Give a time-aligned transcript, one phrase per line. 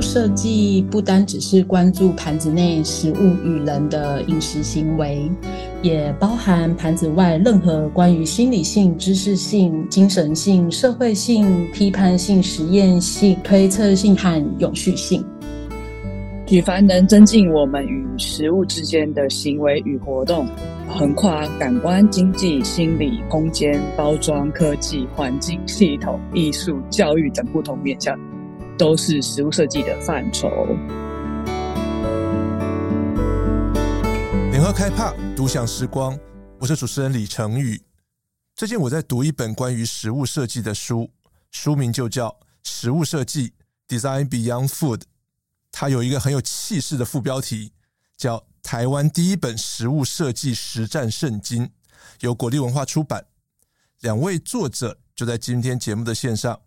[0.00, 5.30] 设计不单只是关注盘子内食物与人的饮食行为，
[5.82, 15.24] 也包含盘子外任何关于心理性、知识性、精神性、社会性、批判性、实验性、推测性和永续性。
[16.46, 20.46] 举凡能增进我们与食物之间的行为与活动，
[20.88, 28.18] 横跨感官、经济、心理、空间、包装、科技、环境、系统、艺术、教育等不同面向，
[28.78, 30.48] 都是食物设计的范畴。
[34.52, 36.16] 联合开帕独享时光，
[36.60, 37.82] 我是主持人李成宇。
[38.54, 41.10] 最近我在读一本关于食物设计的书，
[41.50, 42.28] 书名就叫
[42.62, 43.52] 《食物设计
[43.88, 44.98] Design Beyond Food》。
[45.72, 47.72] 它有一个很有气势的副标题，
[48.16, 51.66] 叫《台湾第一本食物设计实战圣经》，
[52.20, 53.26] 由果粒文化出版。
[54.02, 56.60] 两位作者就在今天节目的线上，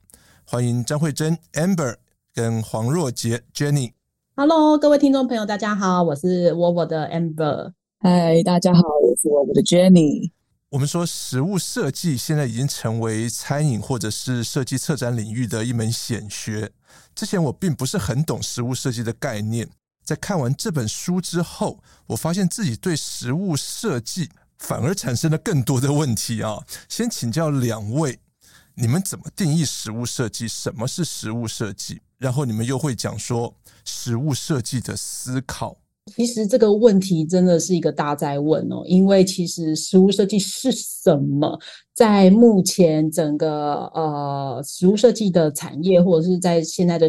[0.51, 1.95] 欢迎张慧珍 Amber
[2.33, 3.93] 跟黄若杰 Jenny。
[4.35, 7.71] Hello，各位听众朋友，大家好，我是沃沃的 Amber。
[7.99, 10.29] 嗨，大家好，我是沃沃的 Jenny。
[10.67, 16.69] 我们说，食物设计现在已经成为餐饮或者是设计策展领域的一门显学。
[17.15, 19.69] 之前我并不是很懂食物设计的概念，
[20.03, 26.61] 在看完这本书之后，我发现自己对食物设计反而产生了更多的问题啊！
[26.89, 28.19] 先请教两位，
[28.81, 30.47] 你们怎么定义食物设计？
[30.47, 32.01] 什么是食物设计？
[32.17, 33.53] 然后你们又会讲说
[33.85, 35.77] 食物设计的思考。
[36.15, 41.59] 其实这个问题真的是一个大哉问哦，因为其实食物设计是什么，
[41.93, 47.07] 在目前整个呃食物设计的产业，或者是在现在的，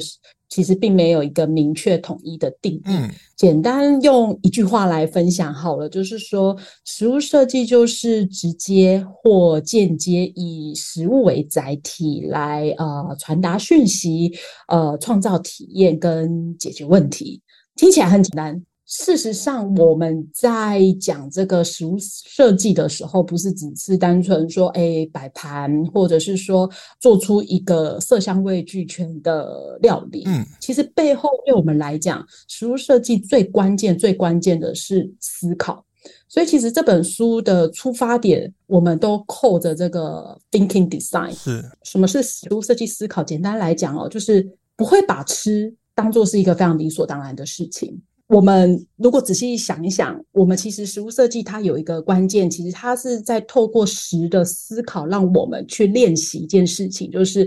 [0.53, 2.83] 其实并没有一个明确统一的定义。
[2.85, 14.31] 嗯，简单用一句话来分享好了，就是说食物设计就是直接或间接以食物为载体来呃传达讯息，
[14.69, 17.41] 呃创造体验跟解决问题，
[17.75, 18.63] 听起来很简单。
[18.95, 26.71] 事实上，我们在讲这个食物设计的时候，不是只是单纯说，哎，摆盘，或者是说
[27.01, 30.25] 做出一个色香味俱全的料理。
[30.27, 35.83] 嗯，其实背后对我们来讲，食物设计最关键、最关键的是思考。
[36.29, 41.33] 所以，其实这本书的出发点，我们都扣着这个 thinking design。
[41.33, 43.25] 是，什么是食物设计思考？
[43.25, 47.99] 简单来讲哦，就是不会把吃当做是一个非常理所当然的事情。
[48.29, 57.47] 我们如果仔细想一想，我们其实食物设计它有一个关键，其实它是在透过食的思考，让我们去练习一件事情，就是，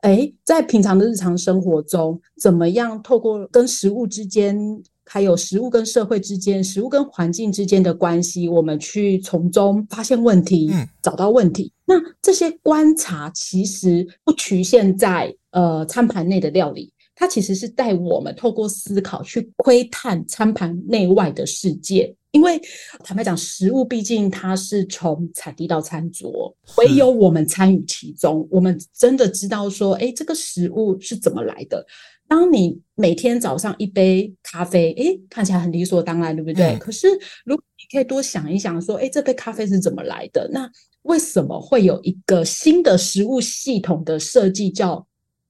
[0.00, 4.58] 哎，在平常的日常生活中，怎么样透过跟食物之间，
[5.04, 11.72] 还有食物跟社会之间、食物跟环境之间的关系，我们去从中发现问题，找到问题。
[11.84, 16.92] 那这些观察其实不局限在呃餐盘内的料理。
[17.18, 22.60] 它其实是带我们透过思考去窥探餐盘内外的世界，因为
[23.02, 31.84] 坦白讲，食物毕竟它是从产地到餐桌，唯有我们参与其中，我们真的知道说，哎，这个食物是怎么来的。
[32.28, 36.74] 当你每天早上一杯咖啡，哎，看起来很理所当然，对不对？
[36.74, 36.78] 嗯。
[36.78, 37.08] 可是
[37.46, 40.46] 如果你可以多想一想，说，哎，这杯咖啡是怎么来的？
[40.52, 40.70] 那
[41.04, 45.06] 为什么会有一个新的食物系统的设计叫？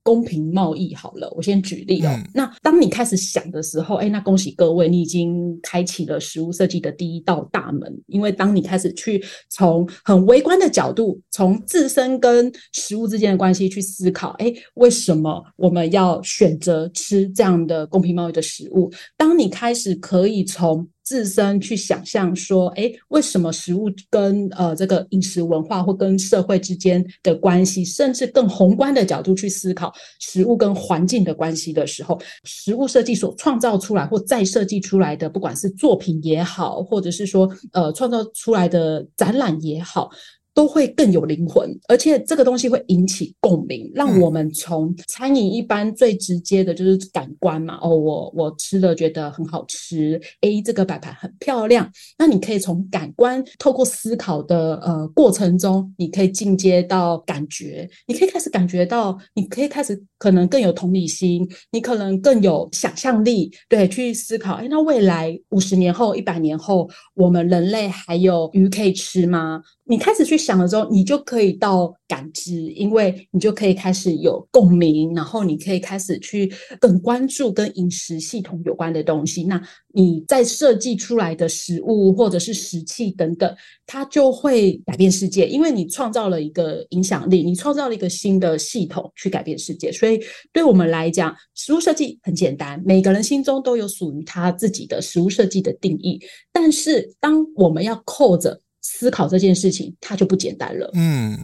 [0.07, 2.09] 公平贸易好了，我先举例哦。
[2.09, 7.93] 嗯、那当你开始想的时候，哎，那恭喜各位，你已经开启了食物设计的第一道大门。
[8.07, 18.89] 因为当你开始去从很微观的角度，从自身跟食物之间的关系去思考，哎，为什么我们要选择吃这样的公平贸易的食物？
[19.17, 40.09] 当你开始可以从自身去想象说，哎，为什么食物跟呃这个饮食文化或跟社会之间的关系，甚至更宏观的角度去思考食物跟环境的关系的时候，食物设计所创造出来或再设计出来的，不管是作品也好，或者是说呃创造出来的展览也好。
[40.57, 47.77] 都会更有灵魂，而且这个东西会引起共鸣，让我们从餐饮一般最直接的就是感官嘛。
[47.79, 51.87] 哦，我我吃了觉得很好吃，，A，这个摆盘很漂亮。
[52.17, 64.55] 那你可以从感官透过思考的呃过程中，你可以进阶到感觉，你可以开始感觉到，你可以开始可能更有同理心，你可能更有想象力，对，去思考。
[64.55, 69.61] 诶，那未来五十年后、一百年后，我们人类还有鱼可以吃吗？
[69.89, 79.43] 你开始去想了之后，你就可以到感知，因为你就可以开始有共鸣，然后你可以开始去更关注跟饮食系统有关的东西。
[79.43, 79.61] 那
[79.93, 83.55] 你在设计出来的食物或者是食器等等，
[83.85, 89.89] 它就会改变世界，因为你创造了一个影响力，你创造了一个新的系统去改变世界。
[89.89, 90.23] 所以所以
[90.53, 96.17] 对我们来讲，食物设计很简单，每个人心中都有属于他自己的食物设计的定义。
[96.53, 100.89] 但是当我们要扣着思考这件事情，它就不简单了。
[100.93, 101.37] 嗯。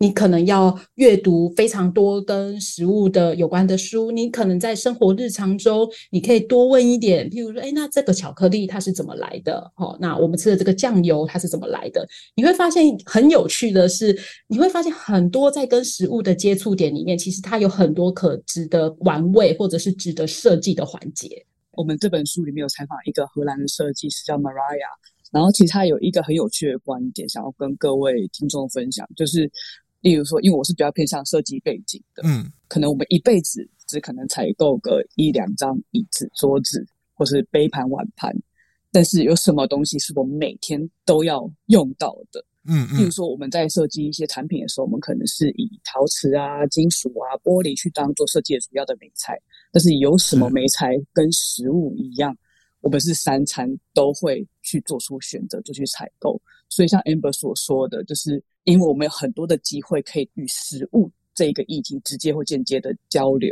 [0.00, 9.58] 你可能要阅读非常多跟食物的有关的书，你可能在生活日常中，你可以多问一点，譬如说，哎，那这个巧克力它是怎么来的？
[9.74, 12.06] 哦，那我们吃的这个酱油它是怎么来的？
[12.36, 14.16] 你会发现很有趣的是，
[14.46, 21.44] 你会发现很多在跟食物的接触点里面，其实它有很多可值得玩味或者是值得设计的环节。
[21.72, 24.86] 我们这本书里面有采访一个荷兰的设计师叫 Maria，
[25.32, 29.50] 然后其实他有一个很有趣的观点，想要跟各位听众分享，就是。
[30.00, 38.34] 例如说，因为我是比较偏向设计背景的，嗯，可能我们一辈子只可能采购个一两张椅子、桌子，或是杯盘碗盘，
[38.92, 42.44] 但是有什么东西是我们每天都要用到的？
[42.64, 42.86] 嗯。
[42.92, 49.36] 嗯，例如说我们在设计一些产品的时候，我们可能是以陶瓷啊、金属啊、玻璃去当做设计的主要的美材，
[49.72, 52.36] 但是有什么美材跟食物一样，
[52.80, 56.40] 我们是三餐都会去做出选择，就去采购。
[56.68, 58.42] 所以像 Amber 所说的，就是。
[58.64, 63.50] 因为我们有很多的机会可以与食物这个议题直接或间接的交流，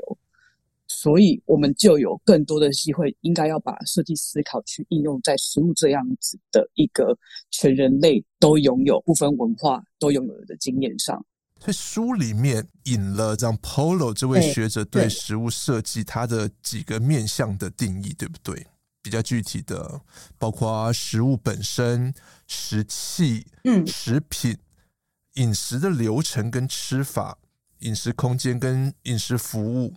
[0.88, 7.16] 所以我们就有更多的机会，应该要把设计思考去应用在食物这样子的一个
[7.50, 11.24] 全人类都拥有、不分文化都拥有的经验上。
[11.60, 18.66] 所以书里面引了这样 Polo 这位学者对食物设计它的几个面向的定义，对不对？
[19.06, 20.00] 比较具体的，
[20.36, 22.12] 包括食物本身、
[22.48, 24.58] 食器、嗯、食品。
[25.34, 27.38] 饮食的流程跟吃法，
[27.80, 29.94] 饮食空间跟饮食服务，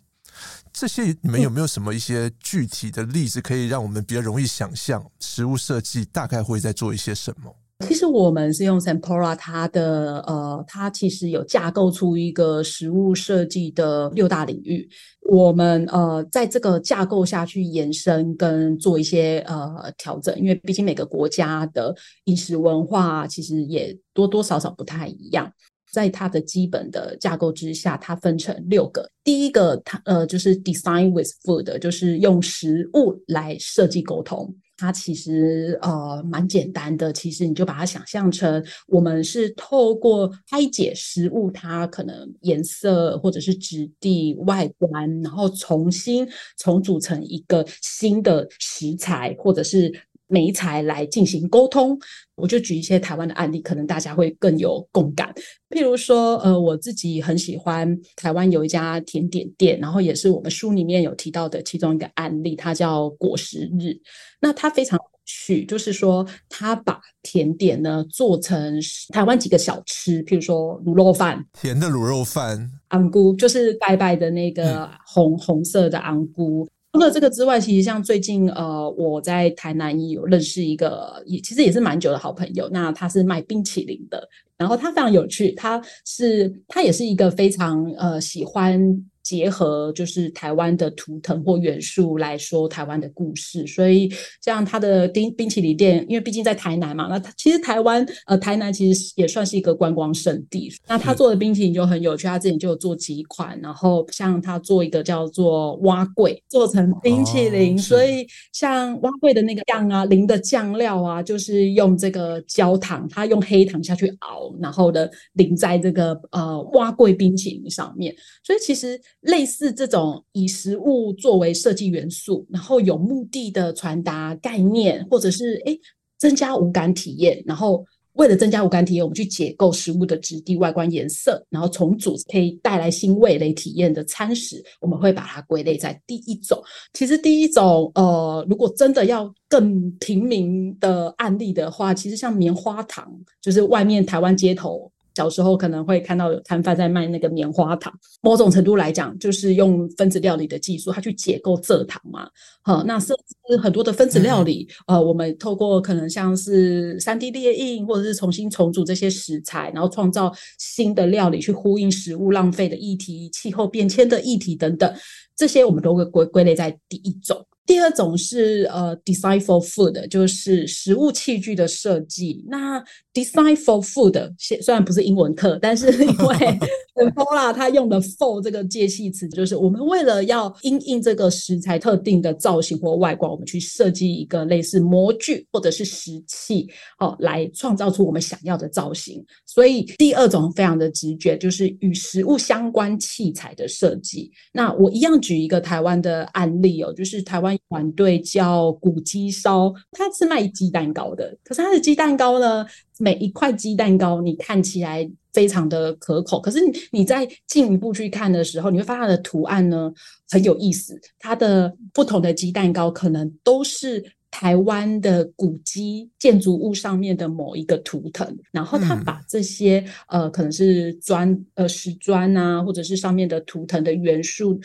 [0.74, 7.56] 这些你们有没有什么一些具体的例子，可以让我们比较容易想象食物设计大概会在做一些什么？
[7.88, 14.88] 其实我们是用 Sampora 它的呃，它其实有架构出一个食物设计的六大领域。
[15.30, 21.96] 我们呃，在这个架构下去延伸跟做一些呃调整，因为毕竟每个国家的
[22.26, 25.52] 饮食文化其实也多多少少不太一样。
[25.92, 29.10] 在它的基本的架构之下，它分成六个。
[29.24, 34.54] 第一个，它呃就是 Design with Food，就是用食物来设计沟通。
[34.80, 46.28] 它其实呃蛮简单的，其实你就把它想象成我们是透过拆解食物，它可能颜色或者是质地、外观，然后重新
[46.58, 49.94] 重组成一个新的食材或者是
[50.30, 52.00] 媒材来进行沟通。
[52.36, 55.34] 我就举一些台湾的案例，可能大家会更有共感。
[55.70, 64.00] 譬如说，呃，我自己很喜欢台湾有一家甜点店，然后也是我们书里面有提到的其中一个案例，它叫果实日。
[64.40, 68.80] 那它非常有趣，就是说，它把甜点呢做成
[69.10, 76.66] 台湾几个小吃，譬如说卤肉饭，甜的卤肉饭，昂菇就是拜拜的那个红、嗯、红色的昂菇。
[76.92, 82.68] 除了这个之外，其实像最近呃，我在台南也有认识一个，也其实也是蛮久的好朋友。
[82.72, 84.28] 那他是卖冰淇淋的，
[84.58, 88.82] 然后他非常有趣，他是他也是一个非常呃喜欢。
[89.30, 94.12] 结合就是台湾的图腾或元素来说台湾的故事，所以
[94.42, 100.74] 像它的冰冰淇淋店，因为毕竟在台南嘛，那其实台湾呃台南其实也算是一个观光胜地。
[100.88, 118.12] 那他做的冰淇淋就很有趣，他自己就有做几款，然后像他做一个叫做碗粿，做成冰淇淋，哦、所以像碗粿的那个酱啊，淋的酱料啊，就是用这个焦糖，他用黑糖下去熬，然后的淋在这个呃碗粿冰淇淋上面，
[118.44, 119.00] 所以其实。
[119.22, 125.80] 类似这种以食物作为设计元素，然后有目的的传达概念，或者是诶
[126.18, 127.84] 增加五感体验，然后
[128.14, 136.62] 为了增加五感体验，我们去解构食物的质地、外观、颜色，然后重组可以带来新味蕾体验的餐食，我们会把它归类在第一种。
[136.94, 144.90] 其实第一种，呃，如果真的要更平民的案例的话，其实像棉花糖，就是外面台湾街头。
[145.20, 152.30] 小时候可能会看到有摊贩在卖那个棉花糖，某种程度来讲，就是用分子料理的技术，它去解构蔗糖嘛。
[152.62, 153.14] 好，那甚
[153.50, 164.90] 至很多的分子料理，嗯、呃，我们透过可能像是三 D 列印，或者是重新重组这些食材，然后创造新的料理，去呼应食物浪费的议题、气候变迁的议题等等，
[165.36, 167.46] 这些我们都会归归类在第一种。
[167.66, 172.44] 第二种是呃，design for food，就是食物器具的设计。
[172.50, 172.84] 那
[173.24, 189.24] design for food 虽然不是英文课，但是 因为 Paula 他用的 for 这个介系词，就是我们为了要因应这个食材特定的造型或外观，我们去设计一个类似模具或者是石器，哦，来创造出我们想要的造型。
[189.46, 194.32] 所以第二种非常的直觉，就是与食物相关器材的设计。
[194.52, 197.50] 那我一样举一个台湾的案例哦，就是台湾。
[197.70, 201.38] 团队叫古鸡烧，它是卖鸡蛋糕的。
[201.44, 202.66] 可是它的鸡蛋糕呢，
[203.00, 209.92] 每一块鸡蛋糕你看起来非常的可口，可是你你在进一步去看的时候，你会发现它的图案呢
[210.30, 211.00] 很有意思。
[211.18, 224.60] 它的不同的鸡蛋糕可能都是台湾的古迹建筑物上面的某一个图腾，然后他把这些、嗯、呃可能是砖呃石砖啊，或者是上面的图腾的元素。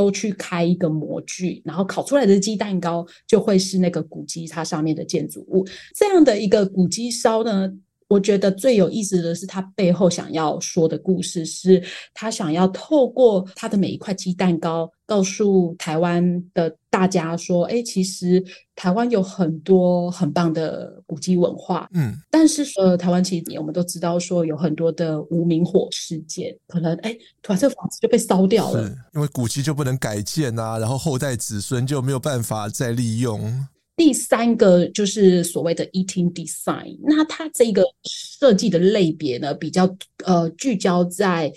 [0.00, 5.62] 都去开一个模具，然后烤出来的鸡蛋糕就会是那个古鸡它上面的建筑物。
[5.94, 7.70] 这样的一个古鸡烧呢，
[8.10, 14.90] 我觉得最有意思的是他背后想要说的故事，是他想要透过他的每一块鸡蛋糕。
[15.06, 16.22] 告诉台湾
[16.54, 18.40] 的大家说，哎，其实
[18.76, 27.12] 台湾有很多很棒的古迹文化，嗯，但是呃，台湾其实我们都知道说有很多的无名火事件，可能哎，
[27.42, 33.66] 突然这房子就被烧掉了，因为古迹就不能改建啊，然后后代子孙就没有办法再利用。
[34.00, 41.52] 第三个就是所谓的 eating design，那它这个设计的类别呢，比较呃聚焦在。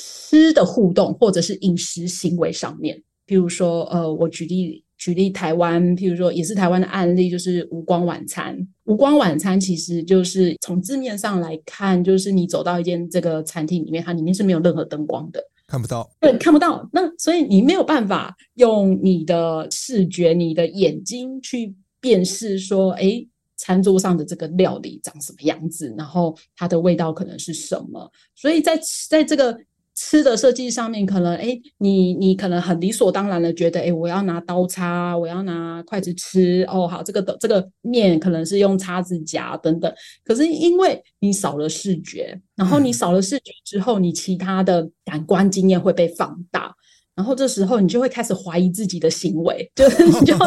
[0.00, 8.56] 吃的互动或者是饮食行为上面，譬如说，呃，我举例举例台湾，譬如说也是台湾的案例，就是无光晚餐。
[8.84, 16.88] 无光晚餐其实就是从字面上来看，就是你走到一间这个餐厅里面，它里面是没有任何灯光的，看不到，对，看不到。
[16.92, 23.24] 那所以你没有办法用你的视觉、你的眼睛去辨识说，哎，
[23.56, 28.10] 餐桌上的这个料理长什么样子，然后它的味道可能是什么。
[28.34, 29.56] 所以在在这个
[30.00, 39.92] 吃的设计上面，可能哎，你你可能很理所当然的觉得，哎，我要拿刀叉，我要拿筷子吃，哦，好，这个的这个面可能是用叉子夹等等。
[40.24, 46.72] 可是因为你少了视觉，然后你少了视觉之后，你其他的感官经验会被放大。
[47.18, 50.46] 然后这时候你就会开始怀疑自己的行为，就是 你就会，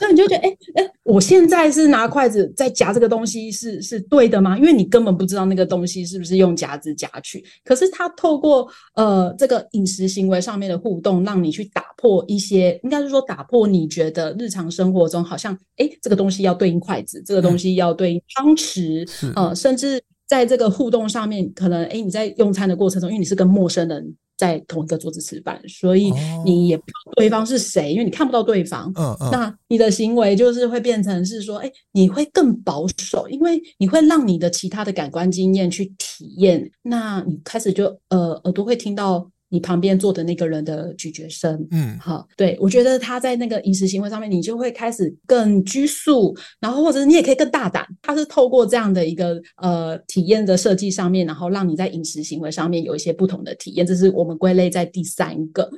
[0.00, 4.56] 那你就觉得，哎哎，我现在是拿筷子在夹这个东西是是对的吗？
[4.56, 7.44] 因为你根本不知道那个东西是不是用夹子夹去。
[7.62, 24.16] 可是它透过呃这个饮食行为上面的互动，让你去打破一些，应该是说打破你觉得日常生活中好像，哎，这个东西要对应筷子，这个东西要对应汤匙，呃，甚至在这个互动上面，可能哎你在用餐的过程中，因为你是跟陌生人。
[24.36, 26.12] 在同一个桌子吃饭，所以
[26.44, 28.92] 你也不知道对方是谁，因为你看不到对方。
[28.96, 29.30] 嗯嗯。
[29.30, 36.70] 那你的行为就是会变成是说，哎，你会更保守，因为你会让你的其他的感官经验去体验。
[36.82, 39.30] 那你开始就呃耳朵会听到。
[39.48, 47.86] 你旁边坐的那个人的咀嚼声，嗯，好，对，我觉得他在那个饮食行为上面，你就会开始更拘束，然后或者是你也可以更大胆。
[48.02, 53.86] 他是透过这样的一个呃体验的设计上面，然后让你在饮食行为上面有一些不同的体验。
[53.86, 55.70] 这是我们归类在第三个。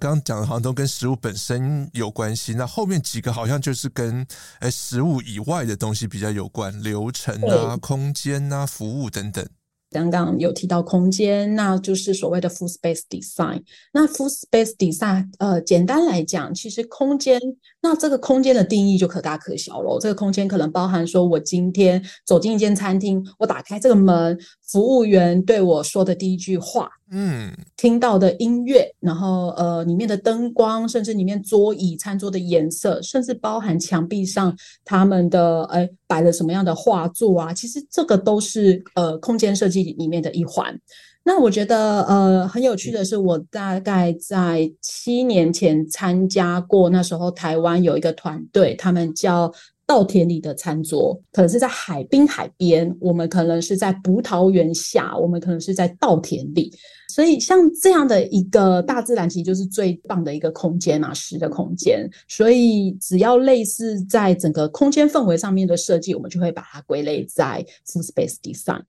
[0.00, 4.26] 刚刚讲的好像都跟食物本身有关系，那后面几个好像就是跟
[4.58, 9.46] 诶食物以外的东西比较有关，流程啊、空间啊、服务等等。
[9.92, 13.62] 刚刚有提到空间，那就是所谓的 full space design。
[13.92, 17.40] 那 full space design，呃，简单来讲，其实空间，
[17.82, 19.98] 那这个空间的定义就可大可小了。
[20.00, 26.90] 这个空间可能包含说，我今天走进一间餐厅，我打开这个门，服务员对我说的第一句话。
[27.14, 40.74] 嗯，听到的音乐，然后呃，里面的灯光，甚至里面桌椅、餐桌的颜色，甚至包含墙壁上他们的哎摆了什么样的画作啊，其实这个都是呃空间设计里面的一环。
[41.22, 49.52] 那我觉得呃很有趣的是，我大概在七年前参加过，那时候台湾有一个团队，他们叫。
[49.84, 56.72] 稻田里的餐桌，可能是在海滨海边，我们可能是在葡萄园下，我们可能是在稻田里。
[57.12, 62.08] 所以像这样的一个大自然，其实就是最棒的一个空间啊，食的空间。
[62.26, 68.80] 所以只要类似在整个空间氛围上面的设计，我们就会把它归类在 food space design。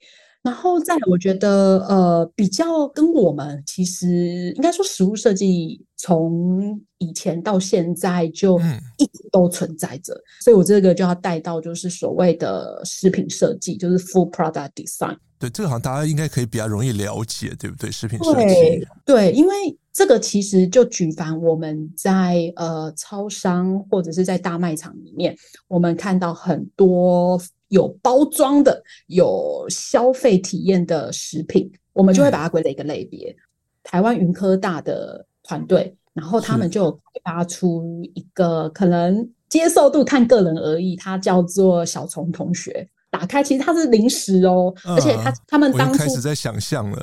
[0.42, 8.60] 然后再，我觉得呃，比较跟我们其实应该说食物设计从以前到现在就
[8.98, 15.18] 一直都存在着，所以我这个就要带到就是所谓的食品设计，就是 food product design。
[15.44, 17.92] 对，这个好像大家应该可以比较容易了解，对不对？
[17.92, 19.54] 食品设计，对，对，因为
[19.92, 25.36] 这个其实就举凡我们在呃超商或者是在大卖场里面，
[25.68, 33.30] 我们看到很多有包装的、有消费体验的食品，我们就会把它归类一个类别。
[33.32, 33.36] 嗯、
[33.84, 42.88] 台湾云科大的团队，然后他们就开发出一个可能接受度看个人而异，它叫做小虫同学。
[43.14, 47.00] 打开，其实它是零食哦，而且他他们当初开始在想象了，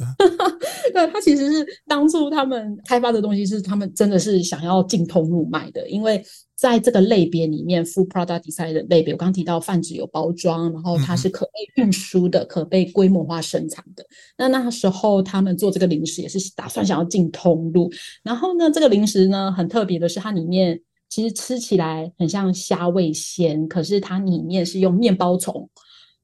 [0.93, 6.21] 对，他其实是当初他们开发的东西是他们真的是想要进通路卖的，因为
[6.57, 14.05] 在这个类别里面，food product design 的类别，我刚刚提到泛指有包装，然后它是可被运输的，嗯、可被规模化生产的。
[14.37, 17.89] 那那时候他们做这个零食也是打算想要进通路，
[18.25, 25.71] 然后呢，这个零食呢很特别的是它里面其实吃起来很像虾味鲜，可是它里面是用面包虫。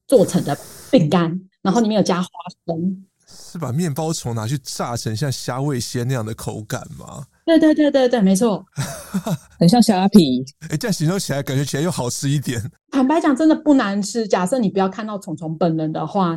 [0.06, 0.56] 做成的
[0.90, 2.28] 饼干，然后里面有加花
[2.66, 7.26] 生，是把面包虫拿去炸成像虾味鲜那样的口感吗？
[7.46, 8.64] 对对对对对，没错，
[9.56, 10.44] 很像虾皮。
[10.62, 12.60] 哎、欸，这样形容起来，感觉起来又好吃一点。
[12.90, 14.26] 坦白讲，真的不难吃。
[14.26, 16.36] 假设你不要看到虫虫本人的话，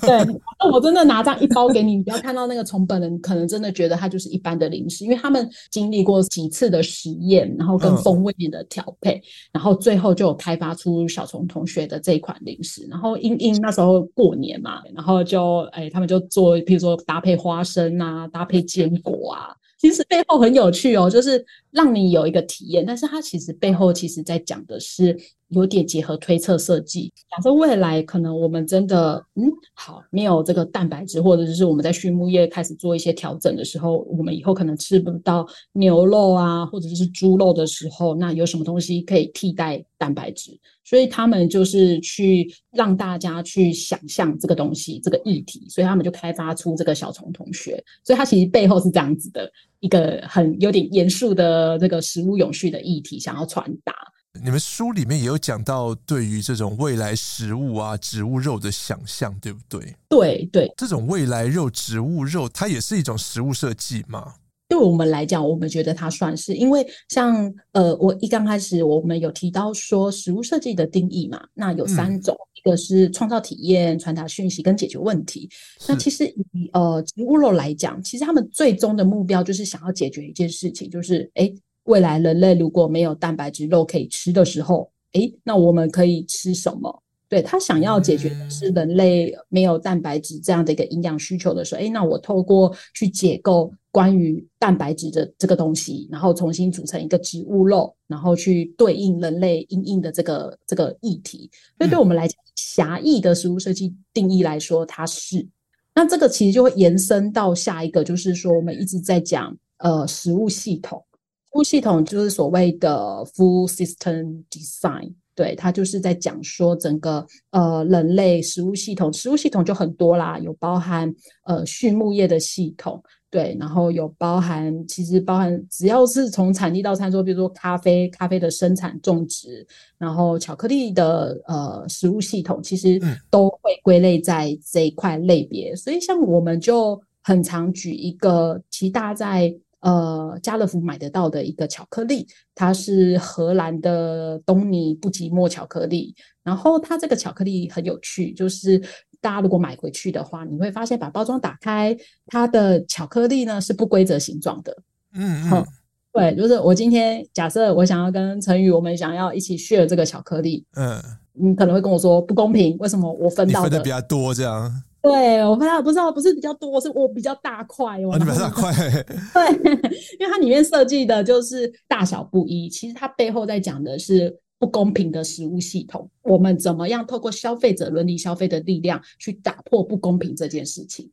[0.00, 0.18] 对，
[0.58, 9.22] 那我真的拿这样一包给你，你不要看到那个虫本人，可能真的觉得它就是一般的零食，因为他们经历过几次的实验，然后跟风味的调配，嗯、
[9.52, 12.84] 然后最后就有开发出小虫同学的这一款零食。
[12.90, 19.54] 然后因因那时候过年嘛，然后就哎、欸，他们就做，譬如说搭配花生啊，搭配坚果啊。
[19.78, 25.16] 其实背后很有趣哦，就是让你有一个体验，但是它其实背后其实在讲的是
[25.48, 27.12] 有点结合推测设计。
[27.30, 40.58] 假设未来可能我们真的嗯好没有这个蛋白质，或者就是我们在畜牧业开始做一些调整的时候，我们以后可能吃不到牛肉啊，或者是猪肉的时候，那有什么东西可以替代蛋白质？
[40.84, 47.82] 所以他们就是去让大家去想象这个东西这个议题，所以他们就开发出这个小虫同学。
[48.02, 49.50] 所以它其实背后是这样子的。
[49.80, 53.94] 一个很有点严肃的这个食物永续的议题，想要传达。
[54.42, 59.94] 你们书里面也有讲到对于这种未来食物啊、植物肉的想象，对不对？
[60.08, 64.34] 对对，这种未来肉、植物肉，它也是一种食物设计嘛？
[64.68, 72.34] 对我们来讲，我们觉得它算是，因为像呃，我一刚开始我们有提到说食物设计的定义嘛，那有三种。
[72.34, 75.48] 嗯一个是创造体验、传达讯息跟解决问题。
[75.86, 81.54] 那其实以呃植物肉来讲，其实他们最终的目标就是想要解决一件事情，就是诶，
[81.88, 87.02] 未来人类如果没有蛋白质肉可以吃的时候，诶，那我们可以吃什么？
[87.30, 101.50] 对，他想要解决的是人类没有蛋白质这样的一个营养需求的时候，诶，那我透过去解构关于蛋白质的这个东西，然后重新组成一个植物肉，然后去对应人类因应的这个这个议题。
[101.76, 105.46] 所以对我们来讲，狭义的食物设计定义来说，它是。
[105.94, 111.04] 那这个其实就会延伸到下一个，就是说我们一直在讲呃食物系统，
[111.50, 115.14] 食物系统就是所谓的 Full System Design。
[115.34, 129.64] 对，它就是在讲说整个呃人类食物系统，食物系统就很多啦，有包含呃畜牧业的系统，对，然后有包含其实包含只要是从产地到餐桌，比如说咖啡，咖啡的生产种植，
[129.96, 135.74] 然后巧克力的呃食物系统，其实都会归类在这一块类别。
[135.76, 139.56] 所以像我们就很常举一个，其实大家在。
[139.80, 146.14] 呃，家乐福买得到的一个巧克力，它是荷兰的东尼布吉莫巧克力。
[146.42, 148.78] 然后它这个巧克力很有趣，就是
[149.20, 154.76] 大家如果买回去的话，你会发现把包装打开，它的巧克力呢是不规则形状的。
[155.14, 155.64] 嗯嗯，
[156.12, 161.00] 对，就是我今天假设我想要跟陈宇，我们想要一起 share 这个巧克力，嗯，
[161.34, 164.82] 你可能会跟我说不公平，为什么我分到的，分的比较多这样？
[165.00, 168.18] 对，我不知道不知道不是比较多，是我比较大块哦。
[168.18, 168.72] 你比较大块，
[169.32, 169.72] 对，
[170.18, 176.10] 因为它里面设计的就是大小不一，其实它背后在讲的是不公平的食物系统。
[176.22, 181.08] 我们怎么样透过消费者伦理消费的力量去打破不公平这件事情？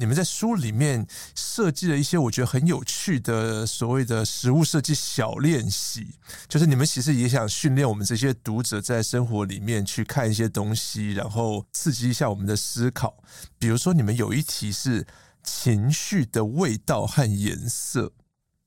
[0.00, 6.06] 你们在书里面设计了一些我觉得很有趣的所谓的食物设计小练习，
[6.48, 13.16] 就是你们其实也想训练我们这些读者在生活里面去看一些东西，然后刺激一下我们的思考。
[13.58, 15.04] 比如说，你们有一题是
[15.42, 18.12] 情绪的味道和颜色。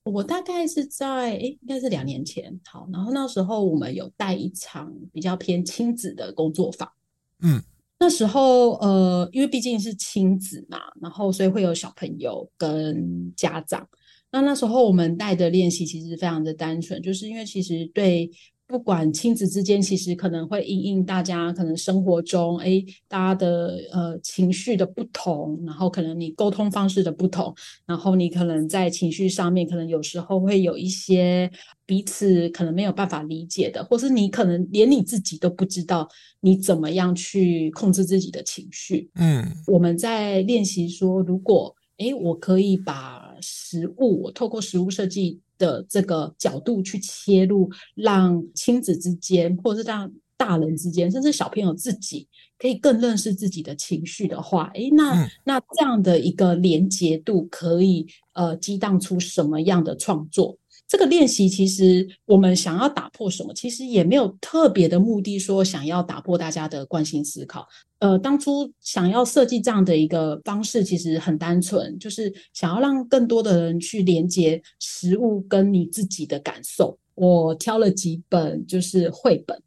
[0.04, 6.91] 我大概是在诶，应该是两年前，好，然后那时候我们有带一场比较偏亲子的工作坊，
[7.39, 7.63] 嗯。
[8.02, 13.88] 那时候，呃，因为毕竟是亲子嘛，然后所以会有小朋友跟家长。
[14.32, 18.28] 那那时候我们带的练习其实非常的单纯，就是因为其实对
[18.71, 27.53] 不管亲子之间，其实可能会因应大家可能生活中，哎，大家的呃情绪的不同，然后可能你沟通方式的不同，
[27.86, 31.51] 然后你可能在情绪上面，可能有时候会有一些
[31.86, 36.07] 彼此可能没有办法理解的，或是你可能连你自己都不知道
[36.39, 39.10] 你怎么样去控制自己的情绪。
[39.15, 45.41] 嗯，我们在练习说，如果哎，我可以把食物，我透过食物设计。
[45.62, 60.58] 的这个角度去切入，让亲子之间，或者是让大人之间，甚至小朋友自己，可以更认识自己的情绪的话，诶，那那这样的一个连结度，可以呃激荡出什么样的创作？
[60.91, 63.54] 这个练习其实我们想要打破什么？
[63.54, 67.65] 其实也没有特别的目的，说想要打破大家的惯性思考。
[67.99, 76.99] 呃，当初想要设计这样的一个方式，其实很单纯，就是想要让更多的人去连接食物跟你自己的感受。
[77.15, 79.58] 我挑了几本就是绘本，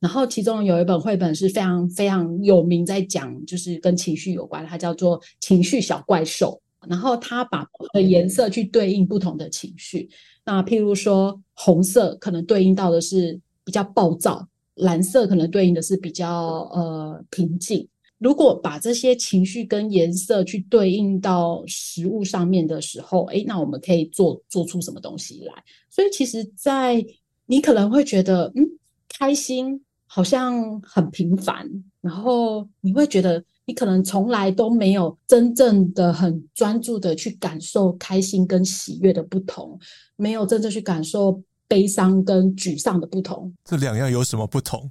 [0.00, 6.60] 然后其中有一本绘本是非常非常有名，在讲就是跟情绪有关，它叫做《情绪小怪兽》。
[6.88, 10.10] 然后它把的颜色去对应不同的情绪。
[10.44, 17.86] 那譬如说，红色可能对应到的是比较暴躁，蓝色可能对应的是比较呃平静。
[18.18, 25.52] 如果把这些情绪跟颜色去对应到食物上面的时候，诶，那我们可以做做出什么东西来？
[25.90, 27.04] 所以其实，在
[27.46, 28.64] 你可能会觉得，嗯，
[29.08, 31.68] 开心好像很平凡，
[32.00, 33.44] 然后你会觉得。
[33.66, 39.78] 你可能从来都没有真正的很专注的去感受开心跟喜悦的不同，
[40.16, 43.50] 没有真正去感受悲伤跟沮丧的不同。
[43.64, 44.90] 这两样有什么不同？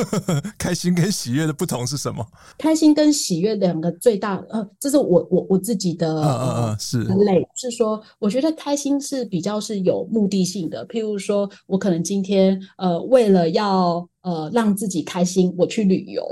[0.58, 2.26] 开心跟喜悦的不同是什么？
[2.58, 16.22] 开心跟喜悦两个最大呃，这是我我我自己的嗯嗯嗯是类，是说我觉得开心是比较是有目的性的，譬如说我可能今天呃为了要呃让自己开心，我去旅游。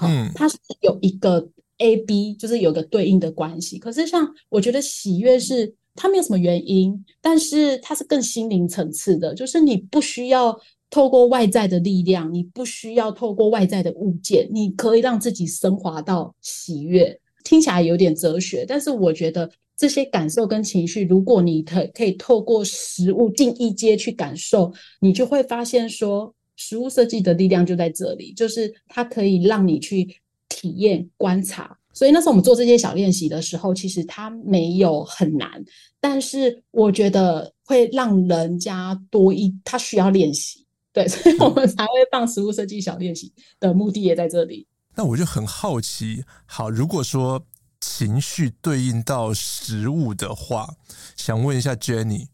[0.00, 1.48] 嗯，它是有一个
[1.78, 3.78] A B，就是有个对应的关系。
[3.78, 17.18] 可是像我觉得喜悦是它没有什么原因，但是它是更心灵层次的，就是你不需要透过外在的力量，你不需要透过外在的物件，你可以让自己升华到喜悦。
[17.44, 26.34] 听起来有点哲学，但是我觉得这些感受跟情绪，如果你可可以透过食物进一阶去感受，你就会发现说。
[26.60, 30.06] 食物设计的力量就在这里，就是它可以让你去
[30.50, 31.74] 体验、观察。
[31.94, 35.50] 所以那时候我们做这些小练习的时候，其实它没有很难，
[35.98, 40.64] 但是我觉得会让人家多一，他需要练习。
[40.92, 44.66] 对， 所以我们才会放食物设计小练习的目的也在这里。
[44.94, 47.42] 那我就很好奇，好，如果说
[47.80, 50.68] 情绪对应到食物的话，
[51.16, 52.26] 想问一下 Jenny，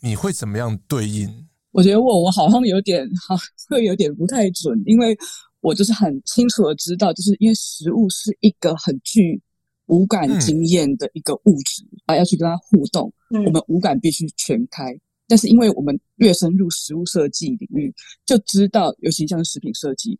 [0.00, 1.46] 你会怎么样对应？
[1.74, 3.36] 我觉得我我好像有点哈，
[3.68, 5.18] 会有点不太准，因为
[5.60, 9.42] 我就是很清楚的知道，就是因为食物是一个很具
[9.86, 13.12] 五感经验的一个物质啊，要去跟它互动，
[13.44, 14.96] 我们五感必须全开。
[15.26, 17.92] 但是因为我们越深入食物设计领域，
[18.24, 20.16] 就知道，尤其像是食品设计，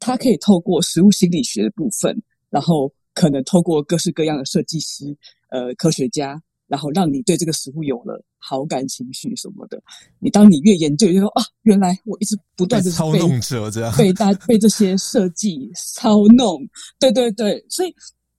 [0.00, 5.16] 它可以透过食物心理学的部分，然后可能透过各式各样的设计师、
[5.50, 6.42] 呃科学家。
[6.72, 9.78] 然后让你对这个食物有了好感情绪什么的，
[10.20, 16.66] 你当你越研究，就说啊，原来我一直不断的被操弄者这样，被大被这些设计操弄，
[16.98, 17.94] 对对对，所以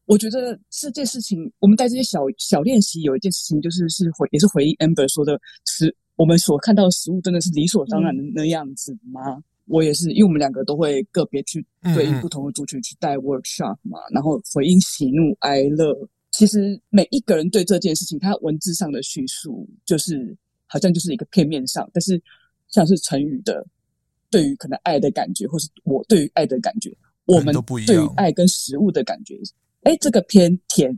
[0.06, 9.22] 我觉得这件事情，我们带这些小小练习，有一件事情就是是回也是回应 Amber 说的，是我们所看到的食物真的是理所当然的那样子吗？
[9.36, 15.96] 嗯、我也是，因为我们两个都会个别去对应不同的族群去带 workshop 嘛，嗯、然后回应喜怒哀乐。
[16.34, 22.20] 其实每一个人对这件事情，他文字上的叙述就是好像就是一个片面上，但是
[22.70, 23.64] 像是成语的
[24.32, 26.92] 对于可能爱的感觉，或是我对于爱的感觉，
[27.26, 27.54] 我们
[27.86, 29.40] 对于爱跟食物的感觉，
[29.84, 30.98] 哎，这个偏甜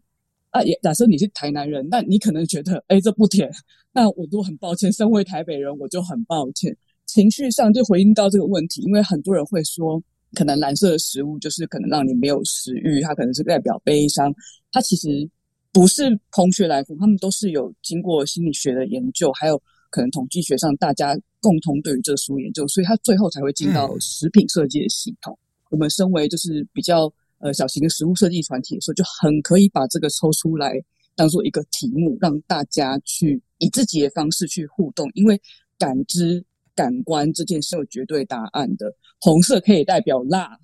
[0.51, 0.63] 啊。
[0.63, 3.51] 也假设你是台南人，那你可能觉得哎这不甜，
[3.91, 4.89] 那我都很抱歉。
[4.91, 6.75] 身为台北人，我就很抱歉。
[7.05, 10.01] 情绪上就回应到这个问题，因为很多人会说。
[10.35, 14.31] 可能蓝色的食物就是可能让你没有食欲，它可能是代表悲伤。
[14.71, 15.27] 它其实
[15.71, 25.33] 不是空穴来风，他们都是有经过心理学的研究，还有可能统计学上大家共同对于这个食物研究，所以它最后才会进到食品设计的系统。
[25.33, 30.73] 嗯、我们身为就是比较呃小型的食物设计团体的时候，就很可以把这个抽出来
[31.15, 35.41] 当做一个题目，让大家去以自己的方式去互动，因为
[35.79, 36.45] 感知。
[36.75, 40.59] 感官这件事有绝对答案的，红色可以代表辣，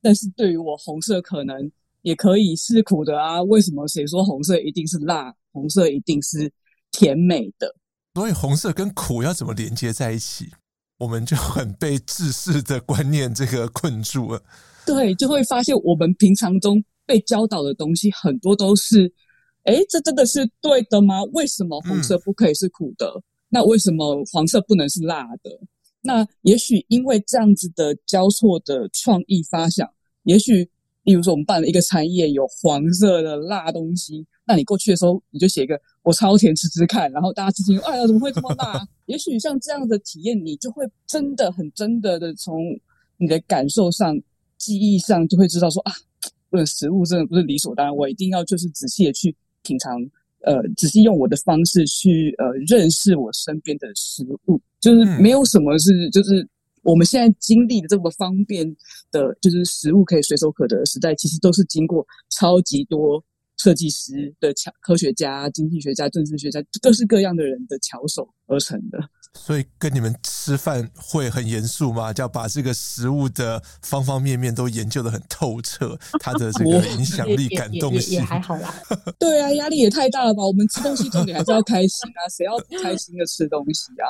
[0.00, 1.70] 但是对于我，红色可能
[2.02, 3.42] 也可以是苦的啊。
[3.42, 3.86] 为什么？
[3.86, 5.34] 谁说红色一定是辣？
[5.52, 6.50] 红色一定是
[6.90, 7.74] 甜美的？
[8.14, 10.50] 所以红色跟苦要怎么连接在一起？
[10.98, 14.42] 我们就很被制式的观念这个困住了。
[14.86, 19.12] 对，就会发现我们平常中被教导的东西很多都是，
[19.64, 21.22] 哎，这真的是对的吗？
[21.32, 23.06] 为什么红色不可以是苦的？
[23.06, 23.22] 嗯、
[23.54, 25.50] 那为什么黄色不能是辣的？
[26.00, 29.86] 那也许因为这样子的交错的创意发想，
[30.22, 30.66] 也许，
[31.04, 38.82] 比如说我们办了一个餐宴，有黄色的辣东西，那你过去的时候，你就写一个我超甜吃吃看，然后大家吃听，哎呀，怎么会这么辣？
[39.04, 42.64] 也许像这样的体验，你就会真的很真的的从
[43.18, 44.18] 你的感受上、
[44.56, 45.92] 记忆上，就会知道说啊，
[46.50, 50.00] 这食物真的不是理所当然，我一定要就是仔细的去品尝。
[50.44, 56.46] 呃，只是用我的方式去呃认识我身边的食物，就是没有什么是，就是
[56.82, 58.66] 我们现在经历的这么方便
[59.10, 63.22] 的，就是食物可以随手可得的时代，其实都是经过超级多
[63.56, 68.98] 设计师的巧科学家、经济学家、政治学家，各式各样的人的巧手而成的。
[69.34, 72.12] 所以跟你们吃饭会很严肃吗？
[72.12, 78.74] 就要把这个食物的方方面面都研究的很透彻，它的这个影响力、感动性也，也，也，也还好啦。
[79.18, 80.46] 对啊，压力也太大了吧？
[80.46, 84.06] 我们吃东西重点还是要开心啊， 谁要不开心的吃东西啊？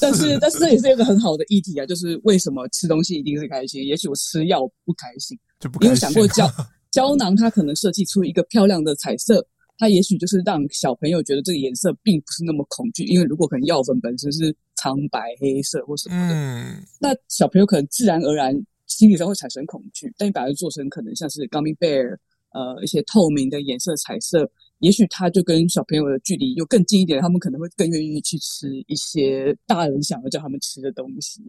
[0.00, 3.82] 但是，但是这也是一个很好的议题啊，就是为什么吃东西一定是开心？
[3.84, 5.88] 也许我吃药不开心，就不开心。
[5.88, 6.48] 你有想过胶
[6.90, 9.46] 胶囊它可能设计出一个漂亮的彩色？
[9.82, 18.54] 它也许就是让小朋友觉得这个颜色并不是那么恐惧，因为如果可能药粉本身是苍白、黑色或什么的，嗯，那小朋友可能自然而然
[18.86, 20.14] 心理上会产生恐惧。
[20.16, 22.16] 但你把它做成可能像是 gummy bear，
[22.52, 31.42] 呃，一些透明的颜色、彩色，也许它就跟小朋友的距离又更近一点，他们可能会更愿意去吃一些大人想要叫他们吃的东西。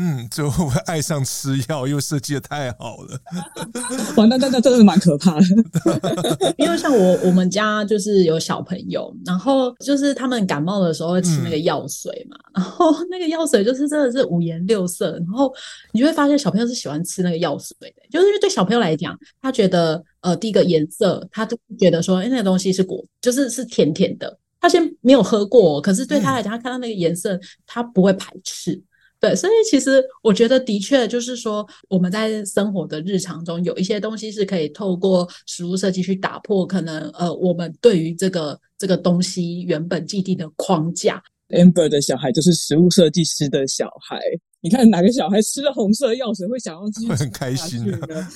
[0.00, 3.18] 嗯，就会爱上吃药，又设计的太好了。
[4.16, 5.46] 哇，那那那真的是蛮可怕的。
[6.56, 15.52] 因为像我我们家就是有小朋友，然后就是他们感冒的时候会吃那个药水嘛，嗯、然后那个药水就是真的是五颜六色，然后
[15.92, 24.38] 你就会发现小朋友是喜欢吃那个药水的，就是因为对小朋友来讲，他觉得呃第一个颜色，他就觉得说，哎，那个东西是果，就是是甜甜的。
[24.60, 28.80] 他先没有喝过，可是对他来讲，他看到那个颜色，他不会排斥。
[29.20, 41.22] 对，所以其实我觉得的确就是说，我们在生活的日常中有一些东西是可以透过食物设计去打破可能呃我们对于这个这个东西原本既定的框架。
[41.48, 44.20] Amber 的小孩就是食物设计师的小孩，
[44.60, 48.26] 你看哪个小孩吃了红色药水会想要继续会很开心的？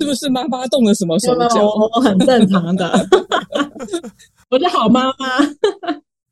[0.00, 1.66] 是不是妈妈动了什么手脚？
[1.94, 2.90] 我很正常的，
[4.50, 5.44] 我是好妈妈。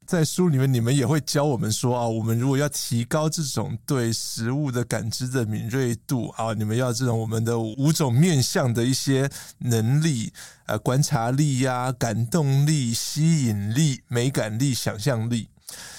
[0.06, 10.32] 在书里面，你们也会教我们说啊，我们如果要提高这种对食物的感知的敏锐度啊，你们要这种我们的五种面向的一些能力，
[10.66, 15.48] 呃，观察力呀、感动力、吸引力、美感力、想象力。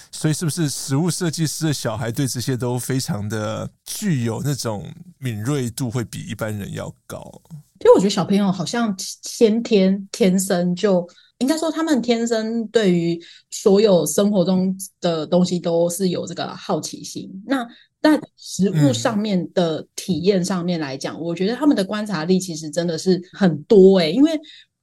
[0.09, 7.41] 所以，是不是食物设计师的小孩对这些都非常的具有那种敏锐度，会比一般人要高？
[7.81, 11.07] 因为我觉得小朋友好像先天天生就。
[11.39, 13.19] 应该说，他们天生对于
[13.51, 17.29] 所有生活中的东西都是有这个好奇心。
[17.45, 17.67] 那
[18.01, 24.11] 在食物上面的体验上面来讲，嗯、我觉得他们的观察力其实真的是很多诶、欸。
[24.13, 24.31] 因为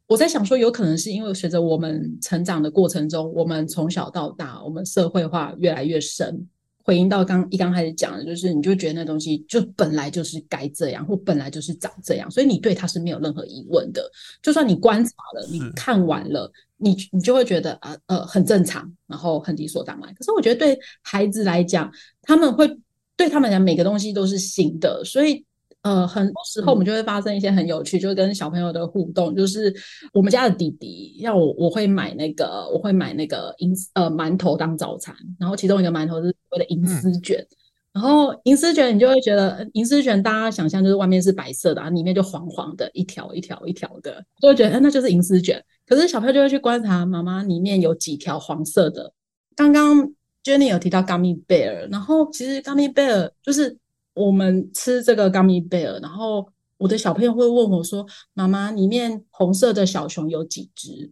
[0.06, 6.46] 我在想说，有可能是因为随着我们成长的过程中，我们从小到大，我们社会化越来越深。
[6.84, 14.08] 回应到刚一刚开始讲的，就是你就觉得那东西就本来就是该这样，或本来就是长这样，所以你对它是没有任何疑问的。
[14.42, 20.14] 就算你观察了，你看完了，你你就会觉得啊呃很正常，然后很理所当然。
[20.14, 21.90] 可是我觉得对孩子来讲，
[22.22, 22.68] 他们会
[23.16, 25.44] 对他们来讲每个东西都是新的，所以。
[25.84, 29.36] 呃，很多时候我们就会发生一些很有趣，嗯、就是跟小朋友的互动。
[29.36, 29.70] 就是
[30.14, 37.46] 我们家的弟弟要我，我会买那个，我会买那个银呃馒头当早餐，然后其中一个馒头是所谓的银丝卷，嗯、
[37.92, 45.62] 然后银丝卷你就会觉得银丝卷大家想象就是外面是白色的，然后里面就黄黄的，一条一条一条的，就会觉得、呃、那就是银丝卷。
[45.86, 49.12] 可是小朋友就会去观察妈妈里面有几条黄色的。
[49.54, 50.10] 刚刚
[50.42, 53.76] Jenny 有提到 Gummy Bear，然后其实 Gummy Bear 就是。
[54.14, 56.48] 我们吃这个 gummy bear，然后
[56.78, 61.10] 我的小朋友会问我说：“妈妈，里面红色的小熊有几只？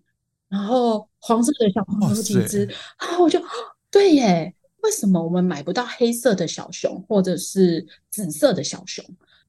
[0.49, 2.65] 然后黄色的小熊有几只？”
[2.99, 3.41] 啊，我就
[3.91, 9.05] 对耶，为什么我们买不到黑色的小熊或者是紫色的小熊？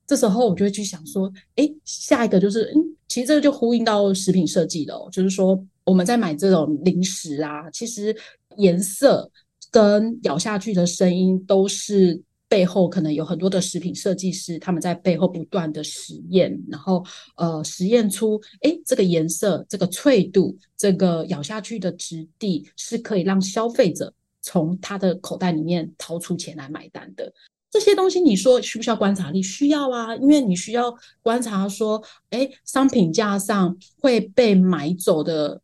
[0.08, 8.16] 这时候我就会去想说：“哎，下一个就是，嗯，其实这个就呼应到食品设计了哦，就是说我们在买这种零食啊，其实
[8.58, 9.30] 颜色
[9.70, 12.20] 跟咬下去的声音都是。”
[12.54, 17.04] 背后可能有很多的食品设计师，他们在背后不断的实验，然后
[17.36, 27.34] 呃实验出，诶，这个颜色、这个脆度、这个咬下去的质地是可以让消费者从他的口袋里面掏出钱来买单的。
[27.72, 29.42] 这些东西你说需不需要观察力？
[29.42, 35.60] 需要啊，因为你需要观察说，哎，商品架上会被买走的。